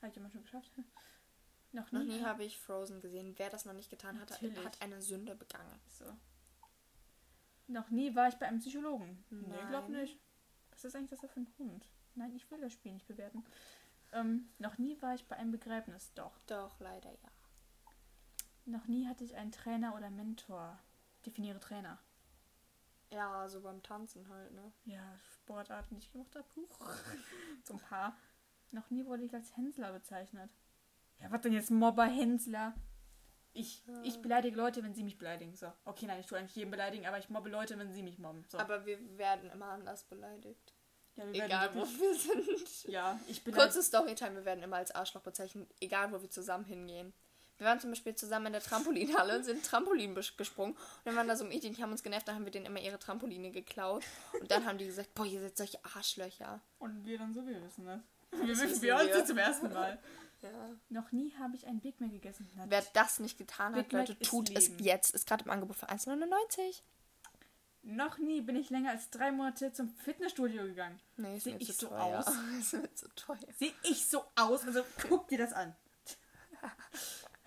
Habe 0.00 0.10
ich 0.10 0.16
immer 0.16 0.30
schon 0.30 0.42
geschafft. 0.42 0.72
Noch 1.72 1.92
Noch 1.92 2.02
nie. 2.02 2.18
nie 2.18 2.24
habe 2.24 2.42
ich 2.44 2.58
Frozen 2.58 3.00
gesehen. 3.00 3.34
Wer 3.36 3.50
das 3.50 3.66
noch 3.66 3.74
nicht 3.74 3.90
getan 3.90 4.18
hat, 4.20 4.30
hat 4.40 4.80
eine 4.80 5.02
Sünde 5.02 5.34
begangen. 5.34 5.78
So. 5.88 6.06
Noch 7.68 7.90
nie 7.90 8.14
war 8.14 8.28
ich 8.28 8.36
bei 8.36 8.46
einem 8.46 8.60
Psychologen. 8.60 9.24
Nee, 9.30 9.58
glaub 9.68 9.88
Nein. 9.88 10.02
nicht. 10.02 10.18
Was 10.70 10.84
ist 10.84 10.94
eigentlich 10.94 11.18
das 11.18 11.30
für 11.30 11.40
ein 11.40 11.52
Hund? 11.58 11.88
Nein, 12.14 12.32
ich 12.34 12.50
will 12.50 12.60
das 12.60 12.72
Spiel 12.72 12.92
nicht 12.92 13.06
bewerten. 13.06 13.44
Ähm, 14.12 14.48
noch 14.58 14.78
nie 14.78 15.00
war 15.02 15.14
ich 15.14 15.26
bei 15.26 15.36
einem 15.36 15.50
Begräbnis. 15.50 16.12
Doch. 16.14 16.38
Doch, 16.46 16.78
leider 16.80 17.10
ja. 17.10 17.30
Noch 18.64 18.86
nie 18.86 19.06
hatte 19.06 19.24
ich 19.24 19.36
einen 19.36 19.52
Trainer 19.52 19.94
oder 19.94 20.10
Mentor. 20.10 20.78
Definiere 21.24 21.60
Trainer. 21.60 21.98
Ja, 23.10 23.48
so 23.48 23.60
beim 23.60 23.82
Tanzen 23.82 24.28
halt, 24.28 24.52
ne? 24.52 24.72
Ja, 24.84 25.18
Sportarten, 25.34 25.94
die 25.94 26.00
ich 26.00 26.12
gemacht 26.12 26.34
habe. 26.34 26.46
Huch. 26.56 26.78
so 27.64 27.74
ein 27.74 27.80
paar. 27.80 28.16
Noch 28.72 28.90
nie 28.90 29.04
wurde 29.06 29.24
ich 29.24 29.34
als 29.34 29.56
Hänsler 29.56 29.92
bezeichnet. 29.92 30.50
Ja, 31.20 31.30
was 31.30 31.40
denn 31.42 31.52
jetzt 31.52 31.70
Mobber, 31.70 32.04
Hänsler? 32.04 32.74
Ich, 33.56 33.82
ich 34.02 34.20
beleidige 34.20 34.56
Leute, 34.56 34.82
wenn 34.84 34.94
sie 34.94 35.02
mich 35.02 35.18
beleidigen. 35.18 35.54
So. 35.54 35.72
Okay, 35.84 36.06
nein, 36.06 36.20
ich 36.20 36.26
tue 36.26 36.38
eigentlich 36.38 36.54
jeden 36.56 36.70
beleidigen, 36.70 37.06
aber 37.06 37.18
ich 37.18 37.28
mobbe 37.30 37.48
Leute, 37.48 37.78
wenn 37.78 37.92
sie 37.92 38.02
mich 38.02 38.18
mobben. 38.18 38.44
So. 38.48 38.58
Aber 38.58 38.84
wir 38.84 38.98
werden 39.18 39.50
immer 39.50 39.66
anders 39.66 40.04
beleidigt. 40.04 40.74
ja, 41.16 41.24
wir 41.26 41.32
werden 41.32 41.46
Egal, 41.46 41.70
wo 41.74 41.80
wir 41.80 42.14
sind. 42.14 42.86
Ja, 42.92 43.18
ich 43.28 43.42
bin 43.42 43.54
Kurze 43.54 43.82
Storytime, 43.82 44.34
wir 44.36 44.44
werden 44.44 44.62
immer 44.62 44.76
als 44.76 44.90
Arschloch 44.90 45.22
bezeichnet, 45.22 45.68
egal 45.80 46.12
wo 46.12 46.20
wir 46.20 46.30
zusammen 46.30 46.64
hingehen. 46.64 47.12
Wir 47.58 47.66
waren 47.66 47.80
zum 47.80 47.90
Beispiel 47.90 48.14
zusammen 48.14 48.46
in 48.46 48.52
der 48.52 48.62
Trampolinhalle, 48.62 49.42
sind 49.42 49.64
Trampolin 49.64 50.14
gesprungen 50.14 50.74
und 50.74 51.06
dann 51.06 51.16
waren 51.16 51.26
da 51.26 51.36
so 51.36 51.44
Mädchen, 51.44 51.72
die 51.72 51.82
haben 51.82 51.90
uns 51.90 52.02
genervt, 52.02 52.28
da 52.28 52.34
haben 52.34 52.44
wir 52.44 52.52
denen 52.52 52.66
immer 52.66 52.80
ihre 52.80 52.98
Trampoline 52.98 53.50
geklaut 53.50 54.04
und 54.38 54.50
dann 54.50 54.66
haben 54.66 54.76
die 54.76 54.84
gesagt, 54.84 55.14
boah, 55.14 55.24
ihr 55.24 55.40
seid 55.40 55.56
solche 55.56 55.82
Arschlöcher. 55.82 56.60
Und 56.78 57.06
wir 57.06 57.16
dann 57.16 57.32
so, 57.32 57.46
wir 57.46 57.62
wissen 57.62 57.86
das. 57.86 58.00
Wir 58.32 58.48
wissen 58.48 58.82
wir 58.82 58.98
wir. 58.98 59.24
zum 59.24 59.38
ersten 59.38 59.72
Mal. 59.72 59.98
Ja. 60.42 60.50
Noch 60.90 61.12
nie 61.12 61.34
habe 61.38 61.56
ich 61.56 61.66
einen 61.66 61.80
Big 61.80 62.00
Mac 62.00 62.10
gegessen. 62.10 62.48
Na, 62.56 62.64
Wer 62.68 62.82
das 62.92 63.18
nicht 63.20 63.38
getan 63.38 63.74
hat, 63.74 63.92
Mac 63.92 64.08
Leute, 64.08 64.18
tut 64.20 64.50
es 64.50 64.68
Leben. 64.68 64.84
jetzt. 64.84 65.14
Ist 65.14 65.26
gerade 65.26 65.44
im 65.44 65.50
Angebot 65.50 65.76
für 65.76 65.88
1,99. 65.88 66.82
Noch 67.82 68.18
nie 68.18 68.40
bin 68.40 68.56
ich 68.56 68.70
länger 68.70 68.90
als 68.90 69.10
drei 69.10 69.30
Monate 69.30 69.72
zum 69.72 69.88
Fitnessstudio 69.88 70.64
gegangen. 70.64 71.00
Nee, 71.16 71.36
ist 71.36 71.44
Seh 71.44 71.52
mir 71.52 71.60
ich 71.60 71.68
zu 71.68 71.72
so 71.74 71.86
teuer. 71.88 72.18
aus? 72.18 72.26
ist 72.60 72.72
mir 72.74 72.94
zu 72.94 73.08
teuer. 73.14 73.38
Sehe 73.58 73.72
ich 73.84 74.06
so 74.06 74.24
aus? 74.34 74.64
Also 74.66 74.84
guck 75.08 75.28
dir 75.28 75.38
das 75.38 75.52
an. 75.52 75.74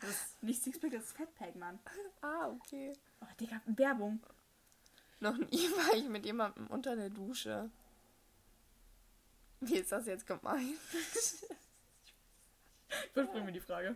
Das 0.02 0.12
ist 0.12 0.42
nicht 0.44 0.64
Sixpack, 0.64 0.92
das 0.92 1.04
ist 1.04 1.18
Fatpack, 1.18 1.58
Mann. 1.58 1.78
Ah, 2.22 2.48
okay. 2.48 2.94
Oh, 3.20 3.26
Digga, 3.38 3.60
Werbung. 3.66 4.24
Noch 5.20 5.36
nie 5.38 5.46
war 5.76 5.94
ich 5.94 6.08
mit 6.08 6.26
jemandem 6.26 6.68
unter 6.68 6.96
der 6.96 7.10
Dusche. 7.10 7.70
Wie 9.60 9.76
ist 9.76 9.92
das 9.92 10.06
jetzt 10.06 10.26
gemeint? 10.26 10.78
Überspringen 13.14 13.46
wir 13.46 13.54
die 13.54 13.60
Frage. 13.60 13.96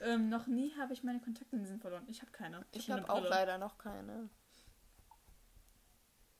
Ähm, 0.00 0.28
noch 0.28 0.46
nie 0.46 0.74
habe 0.76 0.92
ich 0.92 1.02
meine 1.02 1.20
Kontaktlinsen 1.20 1.80
verloren. 1.80 2.04
Ich 2.08 2.20
habe 2.20 2.30
keine. 2.32 2.64
Ich 2.72 2.90
hab 2.90 3.00
habe 3.00 3.12
auch 3.12 3.28
leider 3.28 3.58
noch 3.58 3.78
keine. 3.78 4.28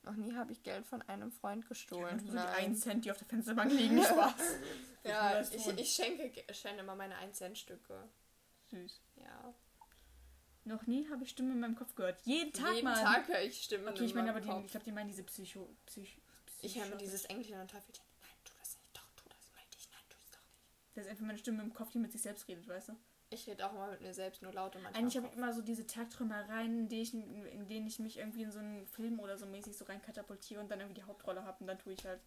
Noch 0.02 0.14
nie 0.14 0.34
habe 0.36 0.52
ich 0.52 0.62
Geld 0.62 0.86
von 0.86 1.02
einem 1.02 1.32
Freund 1.32 1.66
gestohlen. 1.66 2.20
So 2.20 2.30
die 2.32 2.38
1 2.38 2.80
Cent, 2.80 3.04
die 3.04 3.10
auf 3.10 3.18
der 3.18 3.26
Fensterbank 3.26 3.72
liegen. 3.72 4.00
Spaß. 4.04 4.58
Ja, 5.02 5.40
ich, 5.40 5.66
ich 5.66 5.90
schenke, 5.94 6.32
schenke 6.54 6.80
immer 6.80 6.94
meine 6.94 7.16
1 7.16 7.36
Cent 7.36 7.58
Stücke. 7.58 8.08
Süß. 8.70 9.00
Ja. 9.16 9.54
Noch 10.64 10.86
nie 10.86 11.08
habe 11.10 11.24
ich 11.24 11.30
Stimmen 11.30 11.52
in 11.52 11.60
meinem 11.60 11.74
Kopf 11.76 11.94
gehört. 11.94 12.20
Jeden 12.24 12.52
Tag 12.52 12.74
Jeden 12.74 12.84
mal. 12.84 12.94
Tag 13.02 13.26
höre 13.28 13.40
ich 13.42 13.62
Stimmen 13.62 13.88
Okay, 13.88 14.04
ich 14.04 14.10
in 14.10 14.16
meine 14.16 14.30
aber, 14.30 14.40
die, 14.40 14.64
ich 14.64 14.70
glaube, 14.70 14.84
die 14.84 14.92
meinen 14.92 15.08
diese 15.08 15.22
Psycho... 15.24 15.68
Psych, 15.86 16.20
Ich 16.60 16.74
höre 16.76 16.82
Psycho- 16.82 16.90
mir 16.90 16.96
dieses 16.98 17.24
Engelchen 17.24 17.60
und 17.60 17.70
Teufelchen. 17.70 18.04
Nein, 18.20 18.30
tu 18.44 18.52
das 18.60 18.76
nicht. 18.76 18.96
Doch, 18.96 19.08
tu 19.16 19.28
das. 19.28 19.52
Meld 19.54 19.74
dich. 19.74 19.88
Nein, 19.90 20.00
tu 20.08 20.16
es 20.24 20.30
doch 20.32 20.40
Das 20.96 21.04
ist 21.04 21.10
einfach 21.10 21.26
meine 21.26 21.38
Stimme 21.38 21.62
im 21.62 21.74
Kopf, 21.74 21.92
die 21.92 21.98
mit 21.98 22.10
sich 22.10 22.22
selbst 22.22 22.48
redet, 22.48 22.66
weißt 22.66 22.88
du? 22.88 22.96
Ich 23.28 23.46
rede 23.46 23.66
auch 23.66 23.72
immer 23.72 23.90
mit 23.90 24.00
mir 24.00 24.14
selbst, 24.14 24.40
nur 24.40 24.52
laut 24.52 24.76
und 24.76 24.82
manchmal. 24.82 25.02
Eigentlich 25.02 25.16
habe 25.16 25.26
ich 25.26 25.34
immer 25.34 25.52
so 25.52 25.60
diese 25.60 25.86
Tagträumereien, 25.86 26.78
in, 26.78 26.88
die 26.88 27.02
ich, 27.02 27.12
in 27.12 27.68
denen 27.68 27.86
ich 27.86 27.98
mich 27.98 28.16
irgendwie 28.18 28.44
in 28.44 28.50
so 28.50 28.60
einen 28.60 28.86
Film 28.86 29.20
oder 29.20 29.36
so 29.36 29.44
mäßig 29.46 29.76
so 29.76 29.84
rein 29.84 30.00
katapultiere 30.00 30.60
und 30.60 30.70
dann 30.70 30.80
irgendwie 30.80 31.00
die 31.00 31.06
Hauptrolle 31.06 31.44
habe 31.44 31.58
und 31.60 31.66
dann 31.66 31.78
tue 31.78 31.92
ich 31.92 32.04
halt, 32.06 32.20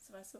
so 0.00 0.12
weißt 0.12 0.34
du, 0.34 0.38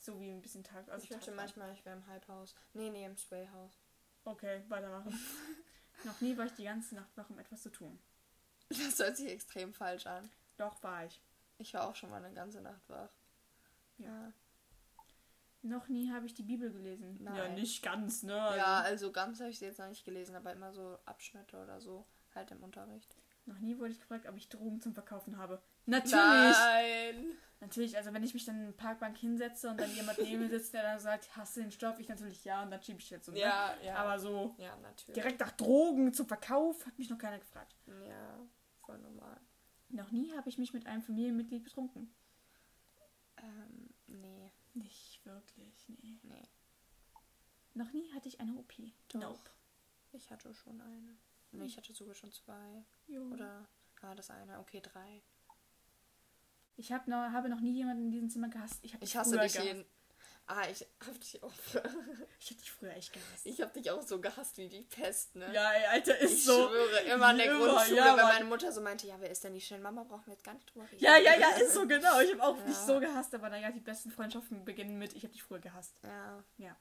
so 0.00 0.20
wie 0.20 0.30
ein 0.30 0.42
bisschen 0.42 0.64
Tag. 0.64 0.88
Also 0.88 1.04
Ich 1.04 1.10
wünsche 1.10 1.26
Tagtraum. 1.26 1.36
manchmal, 1.36 1.72
ich 1.72 1.84
wäre 1.84 1.96
im 1.96 2.06
Halbhaus. 2.08 2.56
Nee, 2.72 2.90
nee, 2.90 3.04
im 3.04 3.16
Swayhaus. 3.16 3.78
Okay, 4.24 4.62
weitermachen. 4.68 5.16
Noch 6.04 6.20
nie 6.20 6.36
war 6.36 6.46
ich 6.46 6.52
die 6.54 6.64
ganze 6.64 6.96
Nacht 6.96 7.16
wach, 7.16 7.30
um 7.30 7.38
etwas 7.38 7.62
zu 7.62 7.70
tun. 7.70 7.96
Das 8.70 8.98
hört 8.98 9.16
sich 9.16 9.30
extrem 9.30 9.72
falsch 9.72 10.06
an. 10.06 10.28
Doch 10.56 10.82
war 10.82 11.04
ich. 11.04 11.20
Ich 11.58 11.74
war 11.74 11.88
auch 11.88 11.94
schon 11.94 12.10
mal 12.10 12.24
eine 12.24 12.34
ganze 12.34 12.60
Nacht 12.60 12.88
wach. 12.88 13.10
Ja. 13.98 14.32
Noch 15.64 15.88
nie 15.88 16.12
habe 16.12 16.26
ich 16.26 16.34
die 16.34 16.42
Bibel 16.42 16.70
gelesen. 16.70 17.16
Nein. 17.22 17.36
Ja, 17.36 17.48
nicht 17.48 17.82
ganz, 17.82 18.22
ne? 18.22 18.34
Ja, 18.34 18.80
also 18.80 19.10
ganz 19.10 19.40
habe 19.40 19.48
ich 19.48 19.58
sie 19.58 19.64
jetzt 19.64 19.78
noch 19.78 19.88
nicht 19.88 20.04
gelesen, 20.04 20.36
aber 20.36 20.52
immer 20.52 20.74
so 20.74 20.98
Abschnitte 21.06 21.56
oder 21.56 21.80
so, 21.80 22.06
halt 22.34 22.50
im 22.50 22.62
Unterricht. 22.62 23.16
Noch 23.46 23.58
nie 23.60 23.78
wurde 23.78 23.92
ich 23.92 24.00
gefragt, 24.00 24.26
ob 24.28 24.36
ich 24.36 24.50
Drogen 24.50 24.82
zum 24.82 24.92
Verkaufen 24.92 25.38
habe. 25.38 25.62
Natürlich! 25.86 26.12
Nein! 26.12 27.32
Natürlich, 27.60 27.96
also 27.96 28.12
wenn 28.12 28.22
ich 28.22 28.34
mich 28.34 28.44
dann 28.44 28.56
in 28.56 28.62
eine 28.64 28.72
Parkbank 28.72 29.16
hinsetze 29.16 29.70
und 29.70 29.80
dann 29.80 29.90
jemand 29.94 30.18
neben 30.18 30.42
mir 30.42 30.50
sitzt, 30.50 30.74
der 30.74 30.82
dann 30.82 30.98
sagt, 30.98 31.34
hast 31.34 31.56
du 31.56 31.62
den 31.62 31.70
Stoff? 31.70 31.98
Ich 31.98 32.08
natürlich 32.10 32.44
ja 32.44 32.62
und 32.62 32.70
dann 32.70 32.82
schiebe 32.82 32.98
ich 32.98 33.08
jetzt 33.08 33.24
so. 33.24 33.32
ne? 33.32 33.38
Ja, 33.38 33.74
ja. 33.82 33.94
Aber 33.96 34.18
so 34.18 34.54
ja, 34.58 34.76
natürlich. 34.82 35.14
direkt 35.14 35.40
nach 35.40 35.52
Drogen 35.52 36.12
zum 36.12 36.26
Verkauf 36.26 36.84
hat 36.84 36.98
mich 36.98 37.08
noch 37.08 37.16
keiner 37.16 37.38
gefragt. 37.38 37.74
Ja, 37.86 38.38
voll 38.84 38.98
normal. 38.98 39.40
Noch 39.88 40.10
nie 40.10 40.30
habe 40.36 40.50
ich 40.50 40.58
mich 40.58 40.74
mit 40.74 40.86
einem 40.86 41.00
Familienmitglied 41.02 41.64
betrunken. 41.64 42.14
Ähm, 43.38 43.93
nee, 44.14 44.52
Nicht 44.74 45.24
wirklich, 45.24 45.88
nee. 45.88 46.18
nee. 46.22 46.48
Noch 47.74 47.92
nie 47.92 48.12
hatte 48.12 48.28
ich 48.28 48.40
eine 48.40 48.54
OP. 48.54 48.72
Doch. 49.08 49.20
Nope. 49.20 49.50
Ich 50.12 50.30
hatte 50.30 50.54
schon 50.54 50.80
eine. 50.80 51.16
Nee, 51.52 51.64
ich 51.64 51.76
hatte 51.76 51.92
sogar 51.92 52.14
schon 52.14 52.32
zwei. 52.32 52.84
Jo. 53.06 53.22
Oder 53.30 53.68
war 54.00 54.14
das 54.14 54.30
eine? 54.30 54.58
Okay, 54.60 54.80
drei. 54.80 55.22
Ich 56.76 56.92
hab 56.92 57.06
noch, 57.06 57.30
habe 57.32 57.48
noch 57.48 57.60
nie 57.60 57.74
jemanden 57.74 58.06
in 58.06 58.10
diesem 58.10 58.30
Zimmer 58.30 58.48
gehasst. 58.48 58.80
Ich, 58.82 58.94
hab 58.94 59.02
Ich 59.02 59.16
hasse 59.16 59.38
dich 59.38 59.54
jeden. 59.54 59.84
Ah, 60.46 60.68
ich 60.70 60.86
hab 61.06 61.18
dich 61.20 61.42
auch. 61.42 61.52
Ich 62.38 62.50
hab 62.50 62.58
dich 62.58 62.70
früher 62.70 62.94
echt 62.94 63.12
gehasst. 63.14 63.46
Ich 63.46 63.60
hab 63.62 63.72
dich 63.72 63.90
auch 63.90 64.02
so 64.02 64.20
gehasst 64.20 64.58
wie 64.58 64.68
die 64.68 64.82
Pest, 64.82 65.34
ne? 65.36 65.50
ja, 65.54 65.72
ey, 65.72 65.86
Alter, 65.86 66.18
ist 66.18 66.32
ich 66.32 66.44
so. 66.44 66.68
schwöre, 66.68 66.98
immer 67.00 67.30
in 67.30 67.38
der 67.38 67.46
Immer, 67.46 67.66
Grundschule, 67.66 67.96
ja, 67.96 68.04
wenn 68.08 68.16
Mann. 68.16 68.26
meine 68.34 68.44
Mutter 68.44 68.70
so 68.70 68.82
meinte, 68.82 69.06
ja, 69.06 69.18
wer 69.18 69.30
ist 69.30 69.42
denn 69.44 69.54
die 69.54 69.62
schön? 69.62 69.80
Mama, 69.80 70.04
brauchen 70.04 70.26
wir 70.26 70.34
jetzt 70.34 70.44
gar 70.44 70.52
nicht 70.52 70.66
drüber 70.74 70.84
reden. 70.90 71.02
Ja, 71.02 71.16
ja, 71.16 71.38
ja, 71.38 71.48
ist 71.56 71.72
so 71.72 71.86
genau. 71.88 72.20
Ich 72.20 72.32
habe 72.32 72.42
auch 72.42 72.58
Ja. 72.58 72.64
dich 72.66 72.76
so 72.76 73.00
gehasst, 73.00 73.34
aber 73.34 73.48
naja, 73.48 73.70
die 73.72 73.80
besten 73.80 74.10
Freundschaften 74.10 74.64
beginnen 74.66 74.98
mit, 74.98 75.14
ich 75.14 75.22
habe 75.22 75.32
dich 75.32 75.42
früher 75.42 75.60
gehasst. 75.60 75.98
Ja. 76.02 76.44
Ja. 76.58 76.76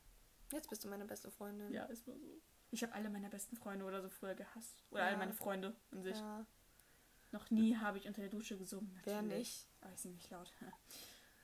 Jetzt 0.51 0.69
bist 0.69 0.83
du 0.83 0.89
meine 0.89 1.05
beste 1.05 1.31
Freundin. 1.31 1.71
Ja, 1.71 1.85
ist 1.85 2.05
nur 2.05 2.17
so. 2.19 2.41
Ich 2.71 2.83
habe 2.83 2.93
alle 2.93 3.09
meine 3.09 3.29
besten 3.29 3.55
Freunde 3.55 3.85
oder 3.85 4.01
so 4.01 4.09
früher 4.09 4.35
gehasst. 4.35 4.83
Oder 4.91 5.03
alle 5.03 5.11
Ja. 5.13 5.17
meine 5.17 5.33
Freunde 5.33 5.73
an 5.91 6.03
sich. 6.03 6.17
Ja. 6.17 6.45
Noch 7.31 7.49
nie 7.49 7.77
habe 7.77 7.97
ich 7.97 8.07
unter 8.07 8.19
der 8.21 8.29
Dusche 8.29 8.57
gesungen. 8.57 8.99
Wer 9.05 9.21
natürlich. 9.21 9.37
nicht? 9.37 9.67
Aber 9.81 9.93
ich 9.93 10.01
singe 10.01 10.15
nicht 10.15 10.29
laut. 10.29 10.51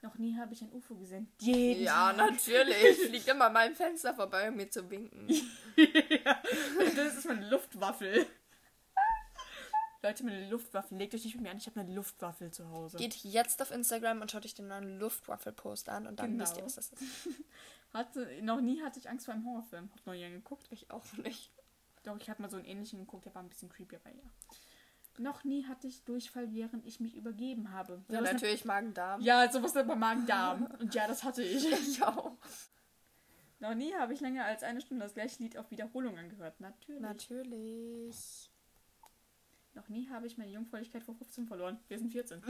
Noch 0.01 0.17
nie 0.17 0.37
habe 0.37 0.53
ich 0.53 0.61
ein 0.61 0.71
UFO 0.71 0.95
gesehen. 0.95 1.29
Jeden 1.39 1.83
Ja, 1.83 2.13
Tag. 2.13 2.31
natürlich. 2.31 2.97
Fliegt 3.09 3.27
immer 3.27 3.45
an 3.45 3.53
meinem 3.53 3.75
Fenster 3.75 4.13
vorbei, 4.13 4.49
um 4.49 4.55
mir 4.55 4.69
zu 4.69 4.89
winken. 4.89 5.27
ja, 5.77 6.41
das 6.95 7.17
ist 7.17 7.25
meine 7.25 7.49
Luftwaffel. 7.49 8.25
Leute, 10.01 10.23
meine 10.23 10.49
Luftwaffel. 10.49 10.97
Legt 10.97 11.13
euch 11.13 11.25
nicht 11.25 11.35
mit 11.35 11.43
mir 11.43 11.51
an, 11.51 11.57
ich 11.57 11.67
habe 11.67 11.81
eine 11.81 11.93
Luftwaffel 11.93 12.51
zu 12.51 12.69
Hause. 12.69 12.97
Geht 12.97 13.15
jetzt 13.15 13.61
auf 13.61 13.71
Instagram 13.71 14.21
und 14.21 14.31
schaut 14.31 14.45
euch 14.45 14.53
den 14.53 14.67
neuen 14.69 14.97
Luftwaffel-Post 14.99 15.89
an 15.89 16.07
und 16.07 16.19
dann 16.21 16.31
Genau. 16.31 16.43
wisst 16.45 16.55
ihr, 16.55 16.63
was 16.63 16.75
das 16.75 16.91
ist. 16.91 17.03
Hatte, 17.93 18.41
noch 18.41 18.61
nie 18.61 18.81
hatte 18.81 18.99
ich 18.99 19.09
Angst 19.09 19.25
vor 19.25 19.33
einem 19.33 19.45
Horrorfilm. 19.45 19.89
Hab 19.93 20.05
noch 20.05 20.13
nie 20.13 20.29
geguckt. 20.29 20.67
Ich 20.69 20.89
auch 20.91 21.03
nicht. 21.17 21.51
Doch, 22.03 22.17
ich 22.17 22.29
habe 22.29 22.41
mal 22.41 22.49
so 22.49 22.55
einen 22.55 22.65
ähnlichen 22.65 22.99
geguckt, 22.99 23.25
der 23.25 23.35
war 23.35 23.43
ein 23.43 23.49
bisschen 23.49 23.67
creepy, 23.67 23.97
aber 23.97 24.09
ja. 24.11 24.21
Noch 25.19 25.43
nie 25.43 25.65
hatte 25.65 25.85
ich 25.87 26.05
Durchfall, 26.05 26.53
während 26.53 26.85
ich 26.85 27.01
mich 27.01 27.13
übergeben 27.13 27.73
habe. 27.73 28.01
Ja, 28.07 28.19
Sowas 28.19 28.33
natürlich 28.33 28.63
Magen-Darm. 28.63 29.19
Ja, 29.21 29.51
sowas 29.51 29.73
nennt 29.73 29.89
man 29.89 29.99
Magen-Darm. 29.99 30.65
Und 30.79 30.95
ja, 30.95 31.07
das 31.07 31.25
hatte 31.25 31.43
ich. 31.43 31.69
Ich 31.89 32.01
auch. 32.01 32.37
Noch 33.59 33.73
nie 33.75 33.93
habe 33.93 34.13
ich 34.13 34.21
länger 34.21 34.45
als 34.45 34.63
eine 34.63 34.79
Stunde 34.79 35.03
das 35.03 35.13
gleiche 35.13 35.43
Lied 35.43 35.57
auf 35.57 35.69
Wiederholung 35.71 36.17
angehört. 36.17 36.61
Natürlich. 36.61 37.01
Natürlich. 37.01 38.49
Noch 39.73 39.89
nie 39.89 40.09
habe 40.09 40.25
ich 40.25 40.37
meine 40.37 40.51
Jungfräulichkeit 40.51 41.03
vor 41.03 41.15
15 41.15 41.47
verloren. 41.47 41.77
Wir 41.89 41.99
sind 41.99 42.11
14. 42.13 42.41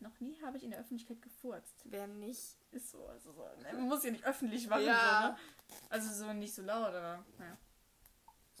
Noch 0.00 0.20
nie 0.20 0.38
habe 0.42 0.58
ich 0.58 0.64
in 0.64 0.70
der 0.72 0.80
Öffentlichkeit 0.80 1.22
gefurzt. 1.22 1.80
Wer 1.84 2.06
nicht? 2.06 2.58
Ist 2.72 2.90
so, 2.90 3.06
also 3.06 3.32
so. 3.32 3.42
ne, 3.62 3.72
Man 3.72 3.88
muss 3.88 4.04
ja 4.04 4.10
nicht 4.10 4.24
öffentlich 4.24 4.68
machen. 4.68 4.84
Ja. 4.84 5.22
So, 5.22 5.28
ne? 5.28 5.36
Also 5.88 6.26
so 6.26 6.32
nicht 6.34 6.54
so 6.54 6.60
laut, 6.62 6.88
aber 6.92 7.24
naja. 7.38 7.56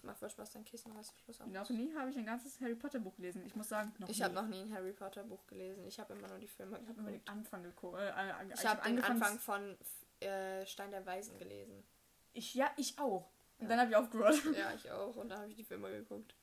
Macht 0.02 0.18
voll 0.18 0.30
Spaß, 0.30 0.50
dein 0.50 0.64
Kissenreißverschluss 0.64 1.40
auf. 1.40 1.46
Noch 1.46 1.70
nie 1.70 1.94
habe 1.94 2.10
ich 2.10 2.16
ein 2.18 2.26
ganzes 2.26 2.60
Harry 2.60 2.74
Potter 2.74 2.98
Buch 2.98 3.14
gelesen. 3.16 3.44
Ich 3.46 3.54
muss 3.54 3.68
sagen, 3.68 3.92
noch 3.98 4.08
Ich 4.08 4.20
habe 4.20 4.34
noch 4.34 4.48
nie 4.48 4.60
ein 4.62 4.74
Harry 4.74 4.92
Potter 4.92 5.22
Buch 5.22 5.46
gelesen. 5.46 5.84
Ich 5.86 6.00
habe 6.00 6.14
immer 6.14 6.26
nur 6.26 6.38
die 6.38 6.48
Filme 6.48 6.78
Ich 6.80 6.88
habe 6.88 6.98
immer 7.00 7.10
den 7.12 7.26
Anfang 7.28 7.62
geguckt. 7.62 7.98
Äh, 7.98 8.08
äh, 8.08 8.52
Ich 8.52 8.66
habe 8.66 8.82
den 8.82 9.02
Anfang 9.02 9.38
von 9.38 9.78
äh, 10.20 10.66
Stein 10.66 10.90
der 10.90 11.06
Weisen 11.06 11.38
gelesen. 11.38 11.84
Ich, 12.32 12.54
ja, 12.54 12.70
ich 12.76 12.98
auch. 12.98 13.30
Und 13.58 13.64
Ja. 13.64 13.68
dann 13.68 13.80
habe 13.80 13.90
ich 13.90 13.96
aufgehört. 13.96 14.42
Ja, 14.56 14.72
ich 14.74 14.90
auch. 14.90 15.14
Und 15.14 15.28
da 15.28 15.36
habe 15.38 15.48
ich 15.48 15.54
die 15.54 15.64
Filme 15.64 15.88
geguckt. 15.90 16.34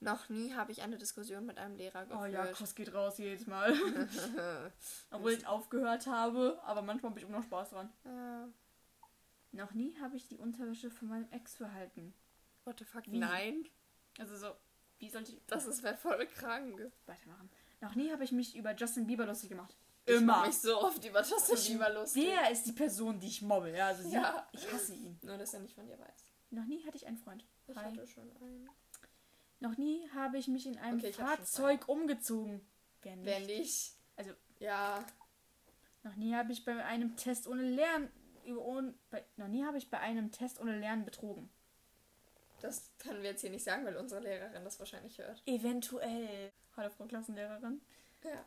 Noch 0.00 0.28
nie 0.28 0.52
habe 0.52 0.72
ich 0.72 0.82
eine 0.82 0.98
Diskussion 0.98 1.46
mit 1.46 1.56
einem 1.58 1.76
Lehrer 1.76 2.04
geführt. 2.04 2.20
Oh 2.20 2.26
ja, 2.26 2.44
Kuss 2.46 2.74
geht 2.74 2.92
raus 2.92 3.18
jedes 3.18 3.46
Mal. 3.46 3.72
Obwohl 5.10 5.32
ich 5.32 5.46
aufgehört 5.46 6.06
habe, 6.06 6.60
aber 6.64 6.82
manchmal 6.82 7.10
habe 7.10 7.20
ich 7.20 7.26
immer 7.26 7.38
noch 7.38 7.44
Spaß 7.44 7.70
dran. 7.70 7.90
ja. 8.04 8.48
Noch 9.54 9.72
nie 9.72 9.94
habe 10.00 10.16
ich 10.16 10.26
die 10.28 10.38
Unterwäsche 10.38 10.90
von 10.90 11.08
meinem 11.08 11.30
Ex 11.30 11.56
verhalten. 11.56 12.14
What 12.64 12.78
the 12.78 12.84
fuck? 12.84 13.04
Wie? 13.06 13.18
Nein, 13.18 13.64
Also 14.18 14.36
so, 14.36 14.54
wie 14.98 15.08
sollte 15.08 15.32
ich 15.32 15.40
das 15.46 15.66
ist 15.66 15.82
wär 15.82 15.96
voll 15.96 16.26
krank. 16.26 16.90
weitermachen? 17.06 17.50
Noch 17.80 17.94
nie 17.94 18.12
habe 18.12 18.24
ich 18.24 18.32
mich 18.32 18.54
über 18.56 18.74
Justin 18.74 19.06
Bieber 19.06 19.26
lustig 19.26 19.48
gemacht. 19.50 19.74
Ich 20.04 20.14
Immer. 20.16 20.38
mach 20.38 20.46
mich 20.46 20.58
so 20.58 20.80
oft 20.80 21.04
über 21.04 21.22
Justin 21.22 21.56
Ich- 21.56 21.68
Bieber 21.68 21.90
lustig. 21.92 22.24
Der 22.24 22.50
ist 22.50 22.64
die 22.64 22.72
Person, 22.72 23.18
die 23.20 23.28
ich 23.28 23.42
mobbe. 23.42 23.70
Ja, 23.70 23.88
also 23.88 24.02
sie, 24.08 24.14
Ja. 24.14 24.48
ich 24.52 24.70
hasse 24.72 24.94
ihn. 24.94 25.18
Nur, 25.22 25.38
dass 25.38 25.54
er 25.54 25.60
nicht 25.60 25.74
von 25.74 25.86
dir 25.86 25.98
weiß. 25.98 26.24
Noch 26.50 26.64
nie 26.66 26.84
hatte 26.84 26.96
ich 26.96 27.06
einen 27.06 27.16
Freund. 27.18 27.44
Ich 27.66 27.76
Hi. 27.76 27.84
hatte 27.84 28.06
schon 28.06 28.30
einen. 28.36 28.68
Noch 29.60 29.76
nie 29.78 30.08
habe 30.10 30.38
ich 30.38 30.48
mich 30.48 30.66
in 30.66 30.76
einem 30.78 30.98
Okay, 30.98 31.08
ich 31.10 31.16
Fahrzeug 31.16 31.88
umgezogen. 31.88 32.60
Wer 33.02 33.16
nicht? 33.16 33.26
Wer 33.26 33.40
nicht? 33.40 33.92
Also, 34.16 34.32
Ja. 34.58 35.04
noch 36.02 36.16
nie 36.16 36.34
habe 36.34 36.52
ich 36.52 36.64
bei 36.64 36.84
einem 36.84 37.16
Test 37.16 37.46
ohne 37.46 37.62
Lernen. 37.62 38.10
Ohne, 38.56 38.92
bei, 39.10 39.24
noch 39.36 39.46
nie 39.46 39.64
habe 39.64 39.78
ich 39.78 39.88
bei 39.88 40.00
einem 40.00 40.32
Test 40.32 40.60
ohne 40.60 40.76
Lernen 40.78 41.04
betrogen. 41.04 41.48
Das 42.62 42.90
können 42.98 43.22
wir 43.22 43.30
jetzt 43.30 43.40
hier 43.40 43.50
nicht 43.50 43.64
sagen, 43.64 43.84
weil 43.84 43.96
unsere 43.96 44.20
Lehrerin 44.20 44.64
das 44.64 44.78
wahrscheinlich 44.78 45.18
hört. 45.18 45.42
Eventuell. 45.46 46.52
Hallo, 46.76 46.90
Frau 46.90 47.04
Klassenlehrerin. 47.06 47.80
Ja. 48.24 48.44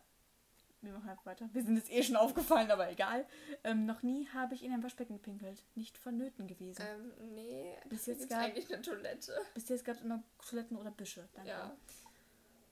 Wir 0.81 0.93
machen 0.93 1.09
einfach 1.09 1.25
weiter. 1.25 1.49
Wir 1.51 1.63
sind 1.63 1.77
jetzt 1.77 1.91
eh 1.91 2.03
schon 2.03 2.15
aufgefallen, 2.15 2.69
aber 2.69 2.89
egal. 2.91 3.25
Ähm, 3.63 3.85
noch 3.85 4.03
nie 4.03 4.27
habe 4.29 4.53
ich 4.53 4.63
in 4.63 4.71
ein 4.71 4.83
Waschbecken 4.83 5.15
gepinkelt. 5.17 5.63
Nicht 5.73 5.97
vonnöten 5.97 6.47
gewesen. 6.47 6.81
Ähm, 6.87 7.33
nee. 7.33 7.75
Bis 7.89 8.05
Bis 8.05 8.05
jetzt 8.05 8.29
gar- 8.29 8.41
eigentlich 8.41 8.71
eine 8.71 8.81
Toilette. 8.83 9.33
Bist 9.55 9.69
du 9.69 9.73
jetzt 9.73 9.83
gerade 9.85 9.99
in 10.01 10.09
der 10.09 10.23
Toiletten 10.47 10.77
oder 10.77 10.91
Büsche? 10.91 11.27
Danke. 11.33 11.49
Ja. 11.49 11.75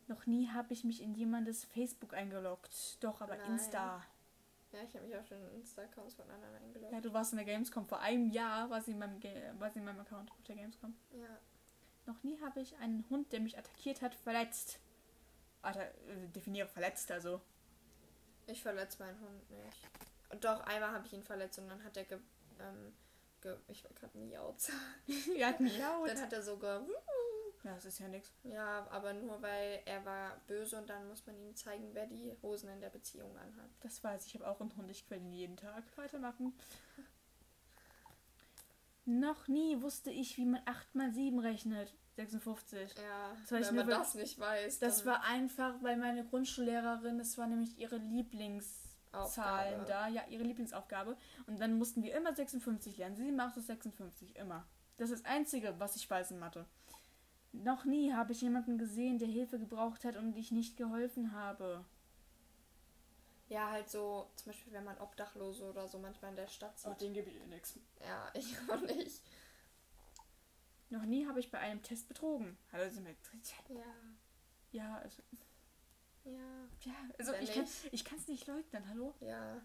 Noch 0.08 0.26
nie 0.28 0.48
habe 0.50 0.74
ich 0.74 0.84
mich 0.84 1.02
in 1.02 1.16
jemandes 1.16 1.64
Facebook 1.66 2.14
eingeloggt. 2.14 3.04
Doch, 3.04 3.22
aber 3.22 3.36
Nein. 3.38 3.54
Insta. 3.54 4.04
Ja, 4.74 4.80
ich 4.84 4.96
habe 4.96 5.06
mich 5.06 5.15
auch 5.15 5.25
schon 5.25 5.38
in 5.38 5.56
Insta-Accounts 5.62 6.15
von 6.15 6.30
anderen 6.30 6.56
eingeloggt. 6.56 6.92
Ja, 6.92 7.00
du 7.00 7.13
warst 7.13 7.32
in 7.32 7.38
der 7.38 7.46
Gamescom. 7.46 7.86
Vor 7.88 8.00
einem 8.00 8.30
Jahr 8.32 8.70
war 8.70 8.82
sie 8.82 8.92
in 8.92 9.00
meinem, 9.00 9.20
Ga- 9.20 9.53
war 9.60 9.70
sie 9.70 9.80
in 9.80 9.86
meinem 9.86 10.00
Account 10.00 10.32
auf 10.32 10.42
der 10.48 10.56
Gamescom. 10.56 10.96
Ja. 11.12 11.27
Noch 12.06 12.22
nie 12.24 12.39
habe 12.42 12.60
ich 12.60 12.75
einen 12.77 13.06
Hund, 13.10 13.32
der 13.32 13.39
mich 13.39 13.58
attackiert 13.58 14.01
hat, 14.01 14.13
verletzt. 14.15 14.80
Alter, 15.62 15.84
äh, 15.86 16.27
definiere 16.36 16.68
verletzt, 16.68 17.12
also. 17.12 17.39
Ich 18.48 18.62
verletze 18.62 19.01
meinen 19.01 19.20
Hund 19.22 19.50
nicht. 19.51 19.88
Und 20.30 20.44
doch, 20.44 20.60
einmal 20.62 20.92
habe 20.92 21.06
ich 21.06 21.13
ihn 21.13 21.24
verletzt 21.24 21.60
und 21.60 21.68
dann 21.70 21.84
hat 21.84 21.96
er 21.96 22.03
ge... 22.06 22.20
Ähm, 22.60 22.94
ge 23.42 23.56
ich 23.68 23.84
wollte 23.84 24.00
gerade 24.01 24.18
miaut 24.18 24.72
er 25.38 25.48
hat 25.50 25.60
miaut. 25.60 26.10
Dann 26.10 26.22
hat 26.22 26.34
er 26.34 26.42
so 26.42 26.58
ge... 26.58 26.82
Ja, 27.63 27.74
das 27.75 27.86
ist 27.86 28.00
ja 28.00 28.10
nichts. 28.10 28.29
Ja, 28.43 28.86
aber 28.89 29.13
nur 29.13 29.41
weil 29.41 29.82
er 29.86 30.03
war 30.03 30.38
böse 30.48 30.77
und 30.77 30.89
dann 30.89 31.08
muss 31.08 31.25
man 31.25 31.38
ihm 31.38 31.55
zeigen, 31.55 31.89
wer 31.93 32.05
die 32.08 32.36
Hosen 32.41 32.70
in 32.70 32.82
der 32.82 32.89
Beziehung 32.89 33.38
anhat. 33.38 33.70
Das 33.79 34.03
weiß 34.03 34.25
ich. 34.25 34.36
Ich 34.36 34.41
habe 34.41 34.51
auch 34.51 34.60
einen 34.60 34.75
Hund. 34.75 34.91
Ich 34.91 35.08
quäle 35.08 35.22
ihn 35.22 35.32
jeden 35.32 35.58
Tag. 35.58 35.84
Weitermachen. 35.96 36.53
Noch 39.05 39.48
nie 39.48 39.82
wusste 39.82 40.12
ich, 40.12 40.38
wie 40.38 40.46
man 40.46 40.62
8 40.65 40.96
mal 40.96 41.13
7 41.13 41.39
rechnet. 41.39 41.93
56. 42.15 42.96
Ja, 42.96 43.36
Das 43.50 43.51
wenn 43.51 43.75
man 43.75 43.88
nur, 43.88 43.96
das 43.98 44.13
nicht 44.15 44.39
weiß, 44.39 44.79
Das 44.79 45.05
war 45.05 45.24
einfach, 45.24 45.82
weil 45.82 45.98
meine 45.98 46.25
Grundschullehrerin, 46.25 47.17
das 47.17 47.38
war 47.38 47.48
nämlich 47.48 47.77
ihre 47.79 47.98
Lieblingszahlen 47.98 49.86
da, 49.88 50.08
ja, 50.08 50.22
ihre 50.29 50.43
Lieblingsaufgabe. 50.43 51.17
Und 51.48 51.60
dann 51.60 51.77
mussten 51.77 52.03
wir 52.03 52.15
immer 52.15 52.36
56 52.36 52.98
lernen. 52.98 53.15
Sie 53.15 53.32
macht 53.32 53.58
es 53.58 53.67
56, 53.67 54.36
immer. 54.36 54.67
Das 54.98 55.10
ist 55.10 55.25
das 55.25 55.32
Einzige, 55.32 55.79
was 55.79 55.96
ich 55.96 56.10
weiß 56.10 56.32
in 56.32 56.39
Mathe. 56.39 56.65
Noch 57.54 57.86
nie 57.86 58.12
habe 58.14 58.32
ich 58.32 58.42
jemanden 58.42 58.78
gesehen, 58.78 59.20
der 59.20 59.28
Hilfe 59.28 59.60
gebraucht 59.60 60.04
hat 60.04 60.16
und 60.18 60.36
ich 60.36 60.52
nicht 60.52 60.76
geholfen 60.76 61.32
habe. 61.34 61.86
Ja, 63.48 63.70
halt 63.70 63.90
so, 63.90 64.32
zum 64.36 64.52
Beispiel, 64.52 64.74
wenn 64.74 64.84
man 64.84 64.98
Obdachlose 65.00 65.70
oder 65.70 65.88
so 65.88 66.00
manchmal 66.00 66.32
in 66.32 66.38
der 66.38 66.48
Stadt 66.48 66.78
sieht. 66.80 67.00
den 67.00 67.14
gebe 67.14 67.30
ich 67.30 67.36
ihr 67.40 67.46
nichts. 67.46 67.78
Ja, 68.02 68.28
ich 68.34 68.58
auch 68.70 68.82
nicht. 68.82 69.22
Noch 70.90 71.04
nie 71.04 71.28
habe 71.28 71.40
ich 71.40 71.52
bei 71.52 71.60
einem 71.60 71.84
Test 71.84 72.08
betrogen. 72.08 72.58
Hallo, 72.72 72.90
sind 72.90 73.06
wir. 73.06 73.16
Ja, 73.70 73.84
Ja, 74.72 74.98
also, 74.98 75.22
ja, 76.24 76.32
ja, 76.82 76.94
also 77.20 77.32
Wenn 77.34 77.44
ich 77.44 77.54
kann 77.54 77.68
ich 77.92 78.06
kann's 78.06 78.28
nicht 78.28 78.48
leugnen, 78.48 78.88
hallo? 78.90 79.14
ja. 79.20 79.62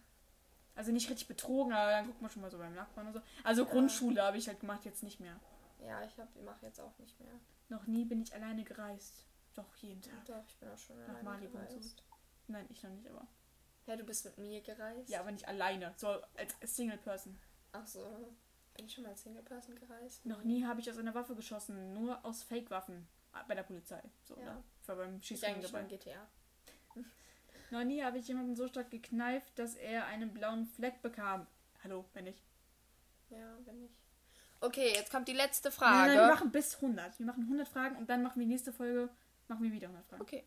Also 0.74 0.92
nicht 0.92 1.10
richtig 1.10 1.26
betrogen, 1.26 1.72
aber 1.72 1.90
dann 1.90 2.06
guckt 2.06 2.22
man 2.22 2.30
schon 2.30 2.40
mal 2.42 2.52
so 2.52 2.58
beim 2.58 2.74
Nachbarn 2.74 3.08
und 3.08 3.14
so. 3.14 3.20
Also 3.42 3.64
Ja. 3.64 3.68
Grundschule 3.70 4.22
habe 4.22 4.38
ich 4.38 4.46
halt 4.46 4.60
gemacht, 4.60 4.84
jetzt 4.84 5.02
nicht 5.02 5.18
mehr. 5.18 5.40
Ja, 5.84 6.04
ich 6.04 6.16
hab, 6.18 6.28
ich 6.36 6.42
mache 6.44 6.66
jetzt 6.66 6.80
auch 6.80 6.96
nicht 6.98 7.18
mehr. 7.18 7.32
Noch 7.68 7.86
nie 7.86 8.04
bin 8.04 8.20
ich 8.22 8.34
alleine 8.34 8.64
gereist. 8.64 9.24
Doch, 9.54 9.74
jeden 9.76 10.00
Tag. 10.00 10.24
Doch, 10.26 10.44
ich 10.46 10.56
bin 10.56 10.68
auch 10.68 10.78
schon 10.78 10.98
Nach 11.00 11.08
alleine 11.08 11.24
Malibu 11.24 11.58
und 11.58 11.68
so. 11.68 11.74
gereist. 11.76 12.02
Nein, 12.46 12.66
ich 12.70 12.82
noch 12.82 12.90
nicht, 12.90 13.08
aber. 13.08 13.26
Ja, 13.86 13.96
du 13.96 14.04
bist 14.04 14.24
mit 14.24 14.38
mir 14.38 14.60
gereist? 14.62 15.08
Ja, 15.08 15.20
aber 15.20 15.32
nicht 15.32 15.46
alleine. 15.48 15.92
So 15.96 16.08
als 16.36 16.54
Single 16.76 16.98
Person. 16.98 17.38
Ach 17.72 17.86
so. 17.86 18.34
Bin 18.74 18.86
ich 18.86 18.94
schon 18.94 19.04
mal 19.04 19.10
als 19.10 19.22
Single 19.22 19.42
Person 19.42 19.74
gereist? 19.74 20.24
Noch 20.24 20.44
nie 20.44 20.64
habe 20.64 20.80
ich 20.80 20.90
aus 20.90 20.98
einer 20.98 21.14
Waffe 21.14 21.34
geschossen, 21.34 21.92
nur 21.94 22.24
aus 22.24 22.42
Fake-Waffen. 22.42 23.08
Ah, 23.32 23.42
Bei 23.48 23.54
der 23.54 23.62
Polizei. 23.64 24.00
So, 24.24 24.36
Ja. 24.36 24.42
oder? 24.42 24.64
Ich 24.80 24.88
war 24.88 24.96
beim 24.96 25.14
eigentlich 25.14 25.40
dabei. 25.40 25.62
schon 25.80 25.88
GTA. 25.88 26.28
Noch 27.70 27.84
nie 27.84 28.02
habe 28.02 28.18
ich 28.18 28.28
jemanden 28.28 28.56
so 28.56 28.66
stark 28.68 28.90
gekneift, 28.90 29.58
dass 29.58 29.74
er 29.74 30.06
einen 30.06 30.32
blauen 30.32 30.64
Fleck 30.66 31.02
bekam. 31.02 31.46
Hallo, 31.84 32.04
wenn 32.14 32.26
ich. 32.26 32.42
Ja, 33.30 33.56
bin 33.66 33.84
ich. 33.84 33.92
Okay, 34.60 34.92
jetzt 34.94 35.10
kommt 35.10 35.28
die 35.28 35.32
letzte 35.34 35.68
Nein, 35.68 35.76
Frage. 35.78 36.08
nein, 36.14 36.18
wir 36.18 36.34
machen 36.34 36.50
bis 36.50 36.74
100. 36.76 37.18
Wir 37.18 37.26
machen 37.26 37.42
100 37.44 37.68
Fragen 37.68 37.96
und 37.96 38.10
dann 38.10 38.22
machen 38.22 38.40
wir 38.40 38.46
nächste 38.46 38.72
Folge, 38.72 39.08
machen 39.46 39.62
wir 39.62 39.72
wieder 39.72 39.86
100 39.88 40.06
Fragen. 40.06 40.22
okay. 40.22 40.44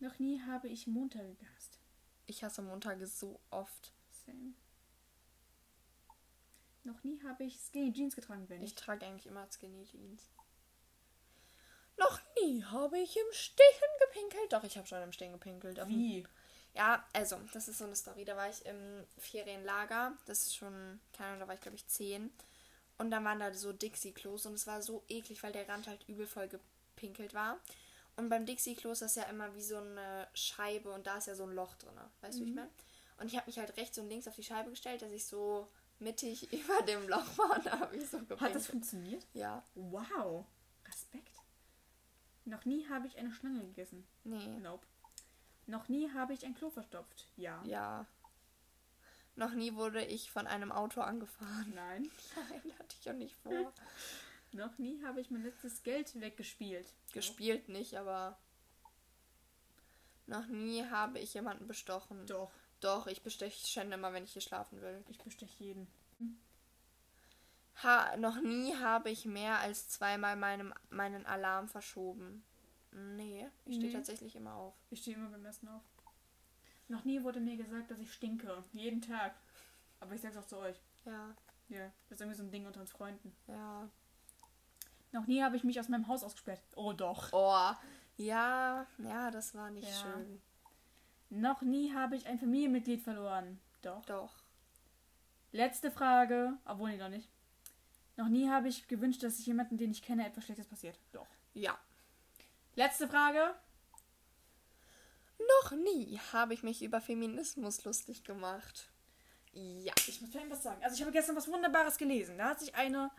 Noch 0.00 0.18
nie 0.18 0.42
habe 0.42 0.68
ich 0.68 0.86
Montage 0.86 1.34
gehasst. 1.34 1.78
Ich 2.26 2.44
hasse 2.44 2.60
Montage 2.60 3.06
so 3.06 3.40
oft. 3.50 3.92
Same. 4.10 4.52
Noch 6.82 7.02
nie 7.04 7.22
habe 7.22 7.44
ich 7.44 7.58
Skinny 7.58 7.90
Jeans 7.92 8.14
getragen, 8.14 8.46
wenn 8.50 8.62
Ich 8.62 8.70
ich. 8.70 8.74
trage 8.74 9.06
eigentlich 9.06 9.26
immer 9.26 9.46
Skinny 9.50 9.84
Jeans. 9.86 10.30
Noch 11.96 12.20
nie 12.42 12.62
habe 12.64 12.98
ich 12.98 13.16
im 13.16 13.32
Stehen 13.32 13.64
gepinkelt. 14.00 14.52
Doch, 14.52 14.64
ich 14.64 14.76
habe 14.76 14.86
schon 14.86 15.00
im 15.02 15.12
Stehen 15.12 15.32
gepinkelt. 15.32 15.78
Wie? 15.88 16.26
Ja, 16.74 17.04
also, 17.12 17.38
das 17.52 17.68
ist 17.68 17.78
so 17.78 17.84
eine 17.84 17.94
Story. 17.94 18.24
Da 18.24 18.36
war 18.36 18.48
ich 18.50 18.64
im 18.66 19.06
Ferienlager. 19.18 20.16
Das 20.26 20.42
ist 20.42 20.56
schon, 20.56 21.00
keine 21.12 21.28
Ahnung, 21.28 21.40
da 21.40 21.48
war 21.48 21.54
ich 21.54 21.60
glaube 21.60 21.76
ich 21.76 21.86
zehn. 21.86 22.32
Und 22.98 23.10
dann 23.10 23.24
waren 23.24 23.40
da 23.40 23.52
so 23.54 23.72
Dixie-Klos 23.72 24.46
und 24.46 24.54
es 24.54 24.66
war 24.66 24.82
so 24.82 25.02
eklig, 25.08 25.42
weil 25.42 25.52
der 25.52 25.68
Rand 25.68 25.86
halt 25.86 26.08
übel 26.08 26.26
voll 26.26 26.48
gepinkelt 26.48 27.34
war. 27.34 27.58
Und 28.16 28.28
beim 28.28 28.46
Dixie-Klo 28.46 28.92
ist 28.92 29.02
das 29.02 29.16
ja 29.16 29.24
immer 29.24 29.54
wie 29.54 29.62
so 29.62 29.76
eine 29.76 30.28
Scheibe 30.34 30.92
und 30.92 31.06
da 31.06 31.18
ist 31.18 31.26
ja 31.26 31.34
so 31.34 31.44
ein 31.44 31.54
Loch 31.54 31.74
drin. 31.76 31.94
Weißt 32.20 32.38
du, 32.38 32.44
wie 32.44 32.50
ich 32.50 32.54
meine? 32.54 32.70
Und 33.18 33.26
ich 33.26 33.36
habe 33.36 33.46
mich 33.46 33.58
halt 33.58 33.76
rechts 33.76 33.98
und 33.98 34.08
links 34.08 34.28
auf 34.28 34.34
die 34.36 34.44
Scheibe 34.44 34.70
gestellt, 34.70 35.02
dass 35.02 35.10
ich 35.10 35.24
so 35.24 35.68
mittig 35.98 36.52
über 36.52 36.82
dem 36.82 37.08
Loch 37.08 37.38
war. 37.38 37.56
Und 37.56 37.66
da 37.66 37.80
habe 37.80 37.96
ich 37.96 38.08
so 38.08 38.18
gepinkelt. 38.18 38.40
Hat 38.40 38.54
das 38.54 38.66
funktioniert? 38.66 39.26
Ja. 39.32 39.64
Wow. 39.74 40.44
Respekt. 40.86 41.30
Noch 42.44 42.64
nie 42.64 42.86
habe 42.88 43.06
ich 43.06 43.16
eine 43.16 43.32
Schlange 43.32 43.64
gegessen. 43.64 44.06
Nee. 44.22 44.58
Nope. 44.60 44.86
Noch 45.66 45.88
nie 45.88 46.10
habe 46.12 46.34
ich 46.34 46.44
ein 46.44 46.54
Klo 46.54 46.70
verstopft. 46.70 47.28
Ja. 47.36 47.62
Ja. 47.64 48.06
Noch 49.36 49.52
nie 49.52 49.74
wurde 49.74 50.04
ich 50.04 50.30
von 50.30 50.46
einem 50.46 50.70
Auto 50.70 51.00
angefahren. 51.00 51.72
Nein. 51.74 52.10
Nein, 52.50 52.78
hatte 52.78 52.96
ich 53.00 53.10
auch 53.10 53.14
nicht 53.14 53.36
vor. 53.36 53.72
Noch 54.52 54.78
nie 54.78 55.02
habe 55.02 55.20
ich 55.20 55.30
mein 55.30 55.42
letztes 55.42 55.82
Geld 55.82 56.20
weggespielt. 56.20 56.86
Gespielt 57.12 57.68
nicht, 57.68 57.96
aber. 57.96 58.38
Noch 60.26 60.46
nie 60.46 60.84
habe 60.84 61.18
ich 61.18 61.34
jemanden 61.34 61.66
bestochen. 61.66 62.24
Doch. 62.26 62.52
Doch, 62.80 63.06
ich 63.08 63.22
besteche 63.22 63.66
Schände 63.66 63.94
immer, 63.94 64.12
wenn 64.12 64.24
ich 64.24 64.32
hier 64.32 64.42
schlafen 64.42 64.80
will. 64.80 65.02
Ich 65.08 65.18
besteche 65.18 65.64
jeden. 65.64 65.88
Ha 67.82 68.16
noch 68.16 68.40
nie 68.40 68.76
habe 68.76 69.10
ich 69.10 69.24
mehr 69.24 69.58
als 69.58 69.88
zweimal 69.88 70.36
meinem, 70.36 70.72
meinen 70.90 71.26
Alarm 71.26 71.68
verschoben. 71.68 72.44
Nee, 72.92 73.48
ich 73.64 73.76
stehe 73.76 73.88
Nee. 73.88 73.93
Tatsächlich 74.06 74.36
immer 74.36 74.54
auf. 74.54 74.74
Ich 74.90 75.00
stehe 75.00 75.16
immer 75.16 75.28
beim 75.28 75.44
Essen 75.46 75.68
auf. 75.68 75.82
Noch 76.88 77.04
nie 77.04 77.22
wurde 77.22 77.40
mir 77.40 77.56
gesagt, 77.56 77.90
dass 77.90 77.98
ich 77.98 78.12
stinke. 78.12 78.62
Jeden 78.72 79.00
Tag. 79.00 79.34
Aber 80.00 80.14
ich 80.14 80.20
sag's 80.20 80.36
auch 80.36 80.46
zu 80.46 80.58
euch. 80.58 80.76
Ja, 81.06 81.34
Ja, 81.68 81.90
das 82.08 82.16
ist 82.16 82.20
irgendwie 82.20 82.36
so 82.36 82.42
ein 82.42 82.50
Ding 82.50 82.66
unter 82.66 82.80
uns 82.80 82.90
Freunden. 82.90 83.34
ja. 83.48 83.88
Noch 85.12 85.26
nie 85.28 85.42
habe 85.44 85.56
ich 85.56 85.62
mich 85.62 85.78
aus 85.78 85.88
meinem 85.88 86.08
Haus 86.08 86.24
ausgesperrt. 86.24 86.60
Oh 86.74 86.92
doch. 86.92 87.28
Oh, 87.32 87.70
ja, 88.16 88.84
ja, 88.98 89.30
das 89.30 89.54
war 89.54 89.70
nicht 89.70 89.88
Ja. 89.88 89.94
schön. 90.02 90.42
Noch 91.30 91.62
nie 91.62 91.94
habe 91.94 92.16
ich 92.16 92.26
ein 92.26 92.38
Familienmitglied 92.38 93.00
verloren. 93.00 93.60
Doch. 93.82 94.04
Doch. 94.06 94.34
Letzte 95.52 95.92
Frage. 95.92 96.58
Obwohl, 96.64 96.90
nee, 96.90 96.96
noch 96.96 97.08
nicht. 97.10 97.28
Noch 98.16 98.28
nie 98.28 98.48
habe 98.50 98.66
ich 98.68 98.88
gewünscht, 98.88 99.22
dass 99.22 99.36
sich 99.36 99.46
jemanden, 99.46 99.76
den 99.76 99.92
ich 99.92 100.02
kenne, 100.02 100.26
etwas 100.26 100.44
Schlechtes 100.44 100.66
passiert. 100.66 100.98
Doch. 101.12 101.26
Ja. 101.54 101.78
Letzte 102.74 103.06
Frage. 103.06 103.54
Noch 105.62 105.72
nie 105.72 106.18
habe 106.32 106.54
ich 106.54 106.62
mich 106.62 106.82
über 106.82 107.00
Feminismus 107.00 107.84
lustig 107.84 108.24
gemacht. 108.24 108.88
Ja. 109.52 109.92
Ich 110.06 110.20
muss 110.20 110.30
vorhin 110.30 110.50
was 110.50 110.62
sagen. 110.62 110.82
Also 110.82 110.96
ich 110.96 111.02
habe 111.02 111.12
gestern 111.12 111.36
was 111.36 111.48
Wunderbares 111.48 111.96
gelesen. 111.96 112.38
Da 112.38 112.50
hat 112.50 112.60
sich 112.60 112.74
eine 112.74 113.10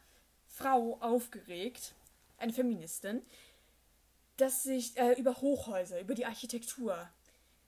Frau 0.47 0.97
aufgeregt, 1.01 1.93
eine 2.38 2.53
Feministin, 2.53 3.21
dass 4.38 4.63
sich 4.63 4.97
äh, 4.97 5.13
über 5.13 5.41
Hochhäuser, 5.41 5.99
über 5.99 6.13
die 6.13 6.25
Architektur. 6.25 7.09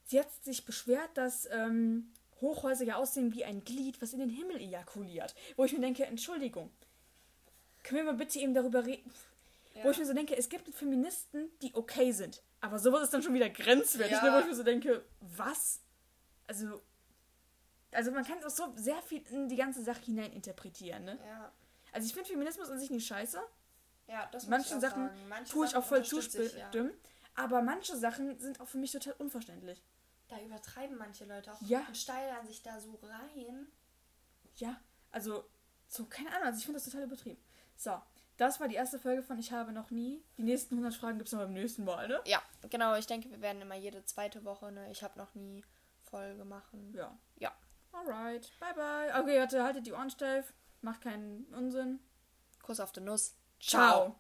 Sie 0.06 0.20
hat 0.20 0.28
sich 0.44 0.66
beschwert, 0.66 1.10
dass 1.16 1.48
ähm, 1.52 2.12
Hochhäuser 2.42 2.86
ja 2.86 2.96
aussehen 2.96 3.34
wie 3.34 3.46
ein 3.46 3.64
Glied, 3.64 4.02
was 4.02 4.14
in 4.14 4.20
den 4.20 4.30
Himmel 4.30 4.58
ejakuliert. 4.58 5.36
Wo 5.56 5.66
ich 5.66 5.74
mir 5.74 5.82
denke, 5.82 6.06
Entschuldigung, 6.06 6.70
können 7.84 8.06
wir 8.06 8.12
mal 8.12 8.18
bitte 8.18 8.40
eben 8.40 8.54
darüber 8.54 8.86
reden? 8.86 9.12
Wo 9.84 9.92
ich 9.92 9.98
mir 10.00 10.06
so 10.06 10.14
denke, 10.14 10.36
es 10.36 10.50
gibt 10.50 10.74
Feministen, 10.74 11.52
die 11.62 11.74
okay 11.76 12.12
sind. 12.12 12.42
Aber 12.62 12.80
sowas 12.80 13.04
ist 13.04 13.14
dann 13.14 13.22
schon 13.22 13.34
wieder 13.34 13.50
grenzwertig, 13.50 14.18
Ja. 14.18 14.24
ne? 14.24 14.34
wo 14.36 14.40
ich 14.40 14.48
mir 14.48 14.56
so 14.56 14.64
denke, 14.64 15.06
was? 15.22 15.82
Also, 16.48 16.82
also 17.92 18.12
man 18.12 18.26
kann 18.26 18.44
auch 18.44 18.50
so 18.50 18.74
sehr 18.76 19.02
viel 19.04 19.22
in 19.28 19.48
die 19.48 19.56
ganze 19.56 19.84
Sache 19.84 20.02
hinein 20.02 20.32
interpretieren, 20.32 21.06
ne? 21.06 21.20
Ja. 21.26 21.52
Also 21.92 22.08
ich 22.08 22.14
finde 22.14 22.30
Feminismus 22.30 22.70
an 22.70 22.80
sich 22.80 22.90
nicht 22.90 23.08
scheiße. 23.08 23.40
Ja, 24.08 24.28
das 24.32 24.44
muss 24.44 24.50
Manche 24.50 24.76
auch 24.78 24.82
Sachen. 24.82 25.10
Manche 25.30 25.52
Tue 25.52 25.66
ich 25.66 25.72
Sachen 25.72 25.84
auch 25.84 25.88
voll 25.88 26.04
zustimmen. 26.04 26.92
Aber 27.36 27.62
manche 27.62 27.96
Sachen 27.96 28.40
sind 28.40 28.60
auch 28.60 28.68
für 28.68 28.78
mich 28.78 28.92
total 28.92 29.14
unverständlich. 29.20 29.84
Da 30.28 30.42
übertreiben 30.42 30.98
manche 30.98 31.26
Leute 31.26 31.54
auch 31.54 31.62
Ja. 31.62 31.86
und 31.88 31.96
steigern 31.96 32.46
sich 32.48 32.62
da 32.64 32.80
so 32.80 33.00
rein. 33.04 33.68
Ja, 34.56 34.80
also, 35.12 35.48
so, 35.88 36.06
keine 36.06 36.30
Ahnung, 36.32 36.48
also 36.48 36.58
ich 36.60 36.66
finde 36.66 36.80
das 36.80 36.86
total 36.86 37.04
übertrieben. 37.04 37.40
So, 37.76 38.02
das 38.38 38.60
war 38.60 38.68
die 38.68 38.76
erste 38.76 39.00
Folge 39.00 39.24
von 39.24 39.38
Ich 39.40 39.52
habe 39.52 39.72
noch 39.72 39.92
nie. 39.92 40.24
Die 40.38 40.44
nächsten 40.44 40.76
100 40.76 40.94
Fragen 40.94 41.18
gibt 41.18 41.28
es 41.28 41.34
noch 41.34 41.42
beim 41.42 41.54
nächsten 41.54 41.84
Mal, 41.84 42.08
ne? 42.08 42.22
Ja, 42.26 42.42
genau. 42.70 42.96
Ich 42.96 43.08
denke, 43.08 43.30
wir 43.30 43.42
werden 43.42 43.62
immer 43.62 43.76
jede 43.76 44.04
zweite 44.06 44.46
Woche 44.46 44.68
eine 44.68 44.92
Ich 44.92 45.04
habe 45.04 45.18
noch 45.18 45.34
nie 45.36 45.64
Folge 46.04 46.46
machen. 46.46 46.94
Ja. 46.96 47.18
Ja. 47.38 47.52
Alright, 47.92 48.52
bye 48.60 48.74
bye. 48.74 49.22
Okay, 49.22 49.40
Leute, 49.40 49.64
haltet 49.64 49.88
die 49.88 49.94
Ohren 49.94 50.10
steif. 50.10 50.54
Macht 50.82 51.02
keinen 51.02 51.46
Unsinn. 51.54 52.00
Kuss 52.62 52.80
auf 52.80 52.92
die 52.92 53.02
Nuss. 53.02 53.36
Ciao. 53.60 54.16